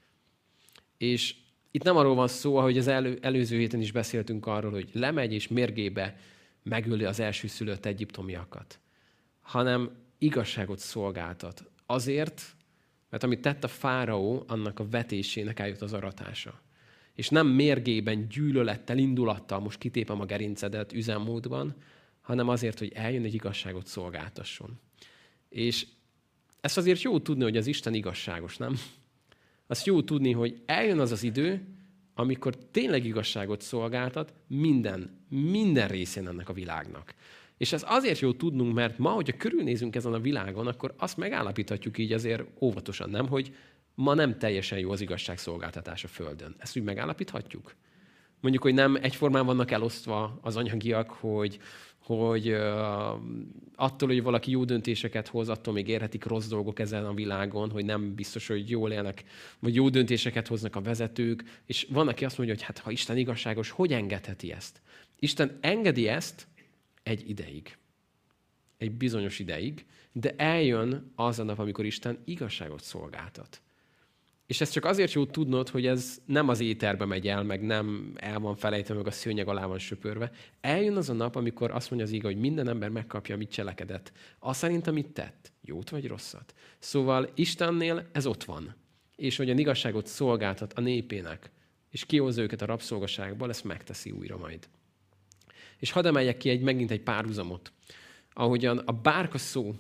[0.98, 1.36] És
[1.72, 5.34] itt nem arról van szó, ahogy az elő, előző héten is beszéltünk arról, hogy lemegy
[5.34, 6.18] és mérgébe
[6.64, 8.80] megöli az első szülött egyiptomiakat,
[9.42, 11.70] hanem igazságot szolgáltat.
[11.86, 12.56] Azért,
[13.10, 16.62] mert amit tett a fáraó, annak a vetésének eljött az aratása.
[17.16, 21.76] És nem mérgében, gyűlölettel, indulattal most kitépem a gerincedet üzemmódban,
[22.22, 24.80] hanem azért, hogy eljön egy igazságot szolgáltasson.
[25.50, 25.86] És
[26.62, 28.76] ezt azért jó tudni, hogy az Isten igazságos, nem?
[29.68, 31.68] azt jó tudni, hogy eljön az az idő,
[32.14, 37.14] amikor tényleg igazságot szolgáltat minden, minden részén ennek a világnak.
[37.58, 41.98] És ez azért jó tudnunk, mert ma, hogyha körülnézünk ezen a világon, akkor azt megállapíthatjuk
[41.98, 43.56] így azért óvatosan, nem, hogy
[43.96, 46.56] ma nem teljesen jó az igazságszolgáltatás a Földön.
[46.58, 47.76] Ezt úgy megállapíthatjuk?
[48.40, 51.60] Mondjuk, hogy nem egyformán vannak elosztva az anyagiak, hogy
[52.04, 52.56] hogy
[53.76, 57.86] attól, hogy valaki jó döntéseket hoz, attól még érhetik rossz dolgok ezen a világon, hogy
[57.86, 59.24] nem biztos, hogy jól élnek,
[59.60, 61.62] vagy jó döntéseket hoznak a vezetők.
[61.66, 64.82] És van, aki azt mondja, hogy hát ha Isten igazságos, hogy engedheti ezt?
[65.20, 66.48] Isten engedi ezt
[67.04, 67.78] egy ideig.
[68.78, 73.62] Egy bizonyos ideig, de eljön az a nap, amikor Isten igazságot szolgáltat.
[74.46, 78.14] És ez csak azért jó tudnod, hogy ez nem az éterbe megy el, meg nem
[78.16, 80.32] el van felejtve, meg a szőnyeg alá van söpörve.
[80.62, 84.12] Eljön az a nap, amikor azt mondja az íga, hogy minden ember megkapja, amit cselekedett.
[84.40, 85.52] Azt szerint, amit tett.
[85.62, 86.54] Jót vagy rosszat.
[86.80, 88.76] Szóval Istennél ez ott van.
[89.16, 91.52] És hogy a igazságot szolgáltat a népének,
[91.90, 94.68] és kihozza őket a rabszolgaságból, ezt megteszi újra majd.
[95.78, 97.72] És hadd emeljek ki egy, megint egy párhuzamot.
[98.34, 99.76] Ahogyan a bárka szó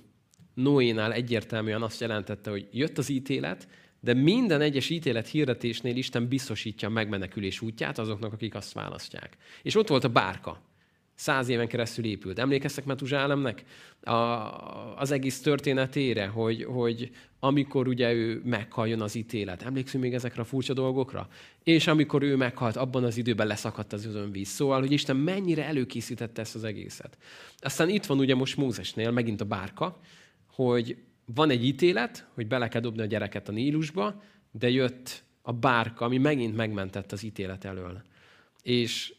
[0.54, 3.68] Noénál egyértelműen azt jelentette, hogy jött az ítélet,
[4.04, 9.38] de minden egyes ítélet hirdetésnél Isten biztosítja a megmenekülés útját azoknak, akik azt választják.
[9.62, 10.62] És ott volt a bárka.
[11.16, 12.40] Száz éven keresztül épült.
[12.40, 13.64] Emlékeztek Metuzsálemnek
[14.02, 14.14] a,
[14.98, 19.62] az egész történetére, hogy, hogy amikor ugye ő meghalljon az ítélet.
[19.62, 21.28] Emlékszünk még ezekre a furcsa dolgokra?
[21.64, 24.48] És amikor ő meghalt, abban az időben leszakadt az özönvíz.
[24.48, 27.18] Szóval, hogy Isten mennyire előkészítette ezt az egészet.
[27.60, 30.00] Aztán itt van ugye most Mózesnél megint a bárka,
[30.48, 30.98] hogy
[31.34, 34.22] van egy ítélet, hogy bele kell dobni a gyereket a Nílusba,
[34.52, 38.02] de jött a bárka, ami megint megmentett az ítélet elől.
[38.62, 39.14] És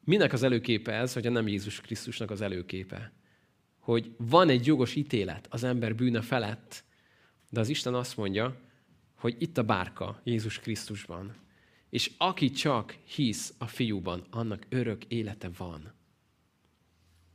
[0.00, 3.12] minek az előképe ez, hogy a nem Jézus Krisztusnak az előképe?
[3.78, 6.84] Hogy van egy jogos ítélet az ember bűne felett,
[7.50, 8.56] de az Isten azt mondja,
[9.14, 11.34] hogy itt a bárka Jézus Krisztusban.
[11.90, 15.92] És aki csak hisz a fiúban, annak örök élete van.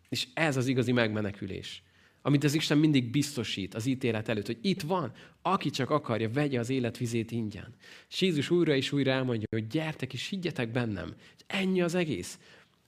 [0.10, 1.84] És ez az igazi megmenekülés
[2.30, 5.12] amit az Isten mindig biztosít az ítélet előtt, hogy itt van,
[5.42, 7.76] aki csak akarja, vegye az életvizét ingyen.
[8.10, 11.14] És Jézus újra és újra elmondja, hogy gyertek és higgyetek bennem.
[11.48, 12.40] Ennyi az egész.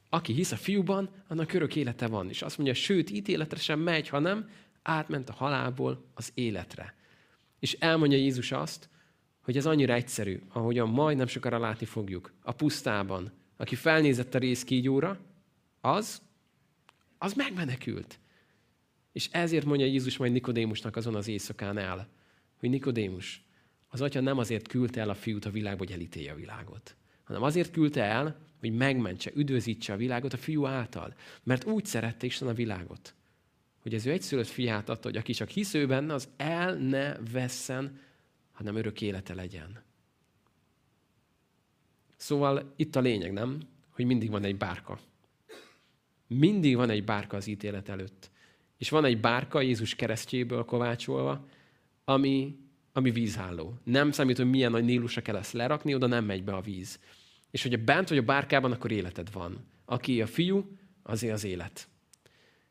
[0.10, 2.30] Aki hisz a fiúban, annak örök élete van.
[2.30, 4.50] És azt mondja, sőt, ítéletre sem megy, hanem
[4.82, 6.96] átment a halálból az életre.
[7.60, 8.90] És elmondja Jézus azt,
[9.44, 12.34] hogy ez annyira egyszerű, ahogyan majdnem sokára látni fogjuk.
[12.42, 15.20] A pusztában, aki felnézett a részkígyóra,
[15.80, 16.22] az,
[17.18, 18.21] az megmenekült.
[19.12, 22.08] És ezért mondja Jézus majd Nikodémusnak azon az éjszakán el,
[22.60, 23.44] hogy Nikodémus,
[23.88, 27.44] az atya nem azért küldte el a fiút a világba, hogy elítélje a világot, hanem
[27.44, 31.16] azért küldte el, hogy megmentse, üdvözítse a világot a fiú által.
[31.44, 33.16] Mert úgy szerette Isten a világot,
[33.82, 37.18] hogy az ő egyszülött fiát adta, hogy aki csak hisz ő benne, az el ne
[37.32, 38.00] vesszen,
[38.52, 39.84] hanem örök élete legyen.
[42.16, 43.62] Szóval itt a lényeg, nem?
[43.90, 45.00] Hogy mindig van egy bárka.
[46.28, 48.31] Mindig van egy bárka az ítélet előtt.
[48.82, 51.46] És van egy bárka Jézus keresztjéből kovácsolva,
[52.04, 52.58] ami,
[52.94, 53.78] ami vízháló.
[53.84, 57.00] Nem számít, hogy milyen nagy Nílusra kell ezt lerakni, oda nem megy be a víz.
[57.52, 59.66] És hogyha bent vagy a bárkában, akkor életed van.
[59.86, 61.88] Aki a fiú, azért az élet.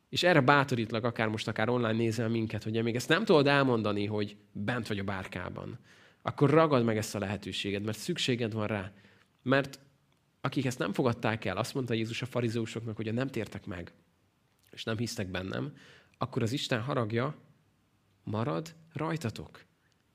[0.09, 4.07] És erre bátorítlak, akár most, akár online nézel minket, hogy még ezt nem tudod elmondani,
[4.07, 5.79] hogy bent vagy a bárkában,
[6.23, 8.93] akkor ragad meg ezt a lehetőséget, mert szükséged van rá.
[9.43, 9.81] Mert
[10.41, 13.93] akik ezt nem fogadták el, azt mondta Jézus a farizósoknak, hogy nem tértek meg,
[14.71, 15.73] és nem hisztek bennem,
[16.23, 17.35] akkor az Isten haragja
[18.25, 19.65] marad rajtatok.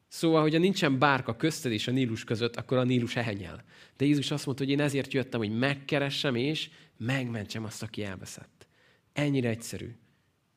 [0.08, 3.64] Szóval, hogyha nincsen bárka közted és a Nílus között, akkor a Nílus elnyel.
[3.98, 8.68] De Jézus azt mondta, hogy én ezért jöttem, hogy megkeressem és megmentsem azt, aki elveszett.
[9.14, 9.96] Ennyire egyszerű.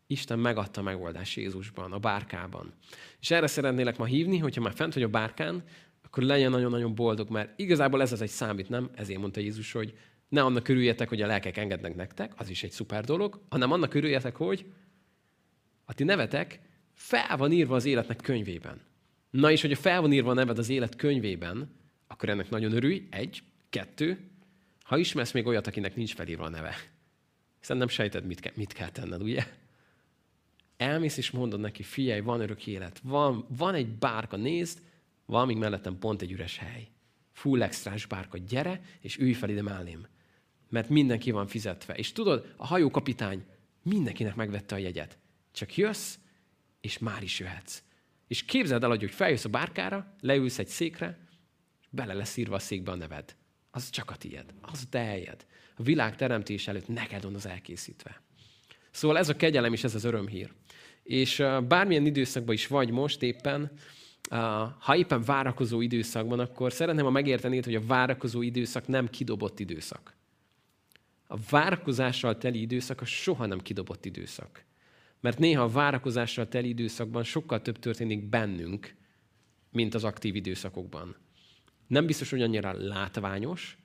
[0.07, 2.73] Isten megadta a megoldást Jézusban, a bárkában.
[3.21, 5.63] És erre szeretnélek ma hívni, hogyha már fent vagy a bárkán,
[6.03, 8.91] akkor legyen nagyon-nagyon boldog, mert igazából ez az egy számít, nem?
[8.95, 12.71] Ezért mondta Jézus, hogy ne annak örüljetek, hogy a lelkek engednek nektek, az is egy
[12.71, 14.67] szuper dolog, hanem annak örüljetek, hogy
[15.99, 16.61] ti nevetek
[16.95, 18.81] fel van írva az életnek könyvében.
[19.31, 21.71] Na és hogyha fel van írva a neved az élet könyvében,
[22.07, 23.07] akkor ennek nagyon örülj.
[23.11, 24.31] Egy, kettő,
[24.83, 26.75] ha ismersz még olyat, akinek nincs felírva a neve.
[27.59, 29.47] Hiszen nem sejted, mit, ke- mit kell tenned, ugye?
[30.77, 34.79] Elmész és mondod neki, figyelj, van örök élet, van, van egy bárka, nézd,
[35.27, 36.89] van még mellettem pont egy üres hely.
[37.33, 40.07] Full extrás bárka, gyere, és ülj fel ide mellém.
[40.69, 41.95] Mert mindenki van fizetve.
[41.95, 43.45] És tudod, a hajókapitány
[43.83, 45.19] mindenkinek megvette a jegyet.
[45.59, 46.17] Csak jössz,
[46.81, 47.83] és már is jöhetsz.
[48.27, 51.19] És képzeld el, hogy feljössz a bárkára, leülsz egy székre,
[51.81, 53.37] és bele lesz írva a székbe a neved.
[53.71, 55.47] Az csak a tied, az a te helyed.
[55.77, 58.23] A világ teremtés előtt neked van az elkészítve.
[58.91, 60.53] Szóval ez a kegyelem és ez az örömhír.
[61.03, 63.71] És bármilyen időszakban is vagy most éppen,
[64.79, 70.17] ha éppen várakozó időszakban, akkor szeretném, ha megértenéd, hogy a várakozó időszak nem kidobott időszak.
[71.27, 74.67] A várakozással teli időszak a soha nem kidobott időszak.
[75.21, 78.95] Mert néha a várakozással teli időszakban sokkal több történik bennünk,
[79.73, 81.17] mint az aktív időszakokban.
[81.87, 83.79] Nem biztos, hogy annyira látványos,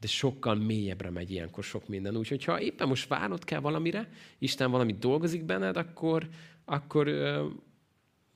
[0.00, 2.16] de sokkal mélyebbre megy ilyenkor sok minden.
[2.16, 4.08] Úgyhogy ha éppen most várnod kell valamire,
[4.38, 6.28] Isten valamit dolgozik benned, akkor,
[6.64, 7.06] akkor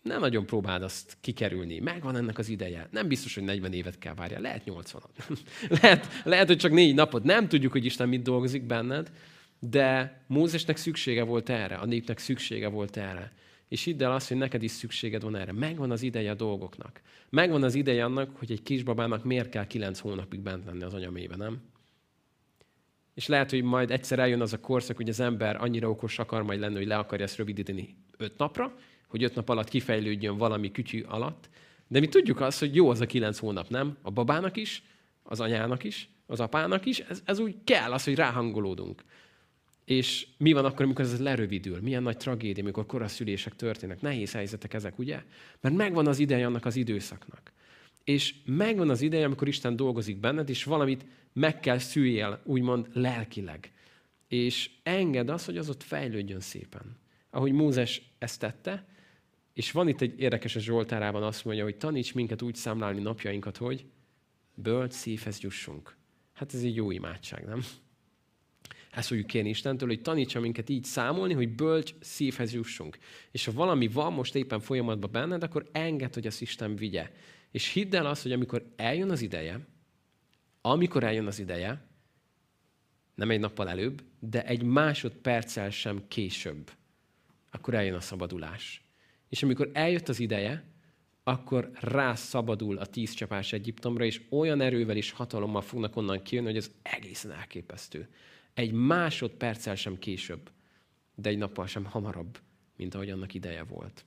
[0.03, 1.79] nem nagyon próbáld azt kikerülni.
[1.79, 2.89] Megvan ennek az ideje.
[2.91, 4.41] Nem biztos, hogy 40 évet kell várja.
[4.41, 5.03] Lehet 80
[5.81, 7.23] lehet, lehet, hogy csak négy napot.
[7.23, 9.11] Nem tudjuk, hogy Isten mit dolgozik benned,
[9.59, 13.33] de Mózesnek szüksége volt erre, a népnek szüksége volt erre.
[13.69, 15.53] És hidd el azt, hogy neked is szükséged van erre.
[15.53, 17.01] Megvan az ideje a dolgoknak.
[17.31, 21.37] Megvan az ideje annak, hogy egy kisbabának miért kell kilenc hónapig bent lenni az anyamébe,
[21.37, 21.61] nem?
[23.15, 26.43] És lehet, hogy majd egyszer eljön az a korszak, hogy az ember annyira okos akar
[26.43, 28.75] majd lenni, hogy le akarja ezt rövidíteni öt napra,
[29.07, 31.49] hogy öt nap alatt kifejlődjön valami kütyű alatt.
[31.89, 33.97] De mi tudjuk azt, hogy jó az a kilenc hónap, nem?
[34.03, 34.83] A babának is,
[35.23, 36.99] az anyának is, az apának is.
[36.99, 39.05] Ez, ez úgy kell az, hogy ráhangolódunk.
[39.89, 41.80] És mi van akkor, amikor ez lerövidül?
[41.80, 44.01] Milyen nagy tragédia, amikor koraszülések történnek?
[44.01, 45.22] Nehéz helyzetek ezek, ugye?
[45.61, 47.53] Mert megvan az ideje annak az időszaknak.
[48.05, 53.72] És megvan az ideje, amikor Isten dolgozik benned, és valamit meg kell szüljél, úgymond lelkileg.
[54.26, 56.97] És enged az, hogy az ott fejlődjön szépen.
[57.30, 58.86] Ahogy Mózes ezt tette,
[59.53, 63.57] és van itt egy érdekes a Zsoltárában azt mondja, hogy taníts minket úgy számlálni napjainkat,
[63.57, 63.84] hogy
[64.55, 65.97] bölcs szívhez jussunk.
[66.32, 67.61] Hát ez egy jó imádság, nem?
[68.91, 72.99] Ezt fogjuk kérni Istentől, hogy tanítsa minket így számolni, hogy bölcs szívhez jussunk.
[73.30, 77.11] És ha valami van most éppen folyamatban benned, akkor enged, hogy az Isten vigye.
[77.51, 79.66] És hidd el azt, hogy amikor eljön az ideje,
[80.61, 81.86] amikor eljön az ideje,
[83.14, 86.70] nem egy nappal előbb, de egy másodperccel sem később,
[87.51, 88.82] akkor eljön a szabadulás.
[89.28, 90.64] És amikor eljött az ideje,
[91.22, 96.57] akkor rászabadul a tíz csapás Egyiptomra, és olyan erővel és hatalommal fognak onnan kijönni, hogy
[96.57, 98.09] ez egészen elképesztő.
[98.59, 100.51] Egy másodperccel sem később,
[101.15, 102.39] de egy nappal sem hamarabb,
[102.77, 104.05] mint ahogy annak ideje volt.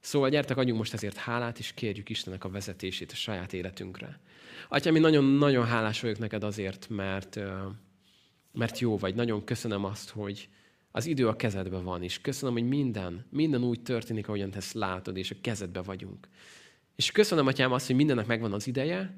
[0.00, 4.20] Szóval gyertek, adjunk most ezért hálát, és kérjük Istennek a vezetését a saját életünkre.
[4.68, 7.38] Atyám, én nagyon-nagyon hálás vagyok neked azért, mert,
[8.52, 9.14] mert jó vagy.
[9.14, 10.48] Nagyon köszönöm azt, hogy,
[10.90, 14.74] az idő a kezedben van, és köszönöm, hogy minden, minden úgy történik, ahogyan te ezt
[14.74, 16.28] látod, és a kezedbe vagyunk.
[16.96, 19.14] És köszönöm, Atyám, azt, hogy mindennek megvan az ideje,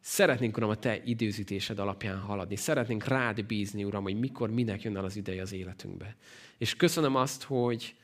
[0.00, 2.56] Szeretnénk, Uram, a Te időzítésed alapján haladni.
[2.56, 6.16] Szeretnénk rád bízni, Uram, hogy mikor, minek jön el az ideje az életünkbe.
[6.58, 7.94] És köszönöm azt, hogy,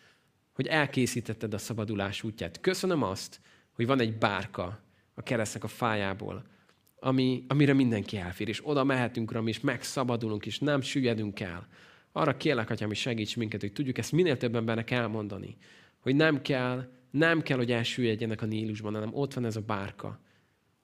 [0.52, 2.60] hogy elkészítetted a szabadulás útját.
[2.60, 3.40] Köszönöm azt,
[3.72, 4.80] hogy van egy bárka
[5.14, 6.44] a keresztek a fájából,
[7.00, 11.68] ami, amire mindenki elfér, és oda mehetünk, Uram, és megszabadulunk, és nem süllyedünk el,
[12.12, 15.56] arra kérlek, Atyám, hogy segíts minket, hogy tudjuk ezt minél több embernek elmondani.
[16.00, 20.20] Hogy nem kell, nem kell, hogy elsüllyedjenek a Nílusban, hanem ott van ez a bárka,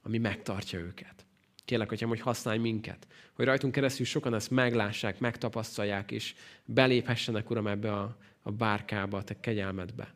[0.02, 1.26] ami megtartja őket.
[1.64, 6.34] Kérlek, Atyám, hogy használj minket, hogy rajtunk keresztül sokan ezt meglássák, megtapasztalják, és
[6.64, 10.14] beléphessenek, Uram, ebbe a, a bárkába, a Te kegyelmedbe.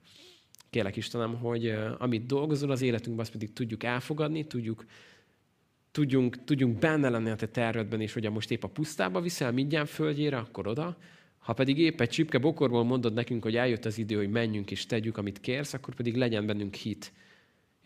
[0.70, 4.84] Kérlek, Istenem, hogy amit dolgozol az életünkben, azt pedig tudjuk elfogadni, tudjuk
[5.97, 9.89] tudjunk, tudjunk benne lenni a te tervedben, és hogyha most épp a pusztába viszel mindjárt
[9.89, 10.97] földjére, akkor oda.
[11.39, 14.87] Ha pedig épp egy csipke bokorból mondod nekünk, hogy eljött az idő, hogy menjünk és
[14.87, 17.12] tegyük, amit kérsz, akkor pedig legyen bennünk hit.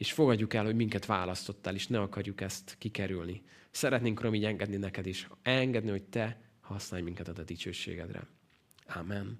[0.00, 3.42] És fogadjuk el, hogy minket választottál, és ne akarjuk ezt kikerülni.
[3.70, 5.28] Szeretnénk, Uram, így engedni neked is.
[5.42, 8.26] Engedni, hogy te használj minket a te dicsőségedre.
[8.86, 9.38] Amen.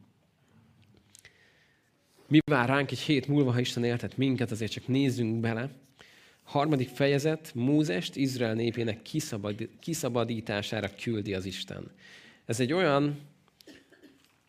[2.29, 5.71] mi vár ránk egy hét múlva, ha Isten éltet minket, azért csak nézzünk bele.
[6.43, 11.91] Harmadik fejezet, Mózest Izrael népének kiszabad, kiszabadítására küldi az Isten.
[12.45, 13.21] Ez egy olyan,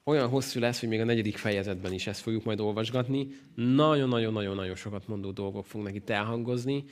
[0.03, 3.27] olyan hosszú lesz, hogy még a negyedik fejezetben is ezt fogjuk majd olvasgatni.
[3.55, 6.83] Nagyon-nagyon-nagyon-nagyon sokat mondó dolgok fognak itt elhangozni,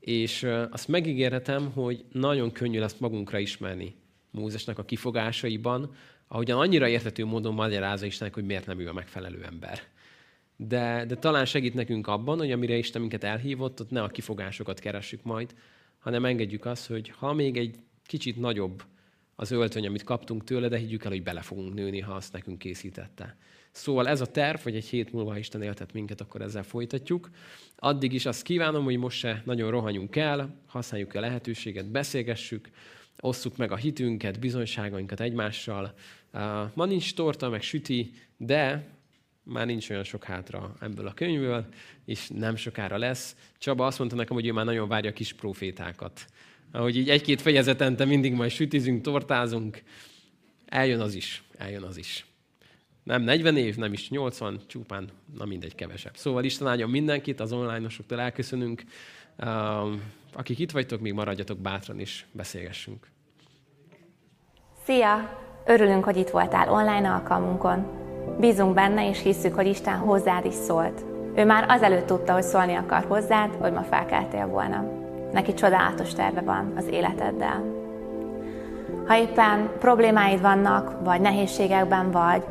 [0.00, 3.94] és azt megígérhetem, hogy nagyon könnyű lesz magunkra ismerni
[4.30, 5.94] Mózesnek a kifogásaiban,
[6.28, 9.78] ahogyan annyira értető módon magyarázza Istennek, hogy miért nem ő a megfelelő ember.
[10.56, 14.78] De, de talán segít nekünk abban, hogy amire Isten minket elhívott, ott ne a kifogásokat
[14.78, 15.54] keressük majd,
[15.98, 18.82] hanem engedjük azt, hogy ha még egy kicsit nagyobb
[19.36, 22.58] az öltöny, amit kaptunk tőle, de higgyük el, hogy bele fogunk nőni, ha azt nekünk
[22.58, 23.36] készítette.
[23.70, 27.30] Szóval ez a terv, hogy egy hét múlva Isten éltet minket, akkor ezzel folytatjuk.
[27.76, 32.70] Addig is azt kívánom, hogy most se nagyon rohanjunk el, használjuk a lehetőséget, beszélgessük,
[33.20, 35.94] osszuk meg a hitünket, bizonyságainkat egymással.
[36.74, 38.88] Ma nincs torta, meg süti, de
[39.42, 41.66] már nincs olyan sok hátra ebből a könyvből,
[42.04, 43.36] és nem sokára lesz.
[43.58, 46.26] Csaba azt mondta nekem, hogy ő már nagyon várja a kis profétákat.
[46.74, 49.82] Ahogy így egy-két fejezetente mindig majd sütizünk, tortázunk,
[50.66, 52.26] eljön az is, eljön az is.
[53.02, 55.08] Nem 40 év, nem is 80, csupán,
[55.38, 56.16] na mindegy, kevesebb.
[56.16, 58.82] Szóval Isten áldjon mindenkit, az online-osoktól elköszönünk.
[60.32, 63.08] Akik itt vagytok, még maradjatok bátran is, beszélgessünk.
[64.84, 65.42] Szia!
[65.66, 67.86] Örülünk, hogy itt voltál online alkalmunkon.
[68.40, 71.04] Bízunk benne, és hisszük, hogy Isten hozzád is szólt.
[71.36, 75.03] Ő már azelőtt tudta, hogy szólni akar hozzád, hogy ma felkeltél volna.
[75.34, 77.62] Neki csodálatos terve van az életeddel.
[79.06, 82.42] Ha éppen problémáid vannak, vagy nehézségekben vagy,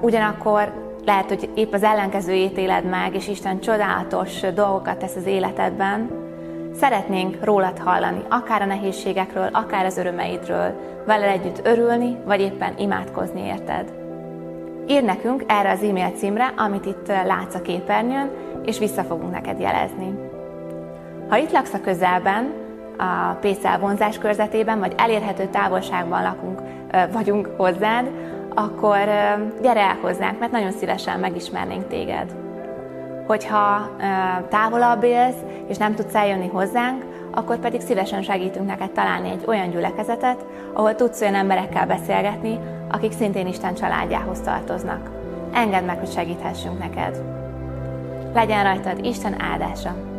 [0.00, 0.72] ugyanakkor
[1.04, 6.10] lehet, hogy épp az ellenkezőjét éled meg, és Isten csodálatos dolgokat tesz az életedben,
[6.74, 10.74] szeretnénk rólad hallani, akár a nehézségekről, akár az örömeidről,
[11.06, 13.92] vele együtt örülni, vagy éppen imádkozni érted.
[14.88, 18.30] Ír nekünk erre az e-mail címre, amit itt látsz a képernyőn,
[18.64, 20.25] és vissza fogunk neked jelezni.
[21.28, 22.52] Ha itt laksz a közelben,
[22.98, 26.60] a PCL vonzás körzetében, vagy elérhető távolságban lakunk,
[27.12, 28.10] vagyunk hozzád,
[28.54, 28.98] akkor
[29.62, 32.34] gyere el hozzánk, mert nagyon szívesen megismernénk téged.
[33.26, 33.90] Hogyha
[34.48, 35.36] távolabb élsz,
[35.68, 40.94] és nem tudsz eljönni hozzánk, akkor pedig szívesen segítünk neked találni egy olyan gyülekezetet, ahol
[40.94, 42.58] tudsz olyan emberekkel beszélgetni,
[42.90, 45.10] akik szintén Isten családjához tartoznak.
[45.52, 47.22] Engedd meg, hogy segíthessünk neked.
[48.34, 50.15] Legyen rajtad Isten áldása!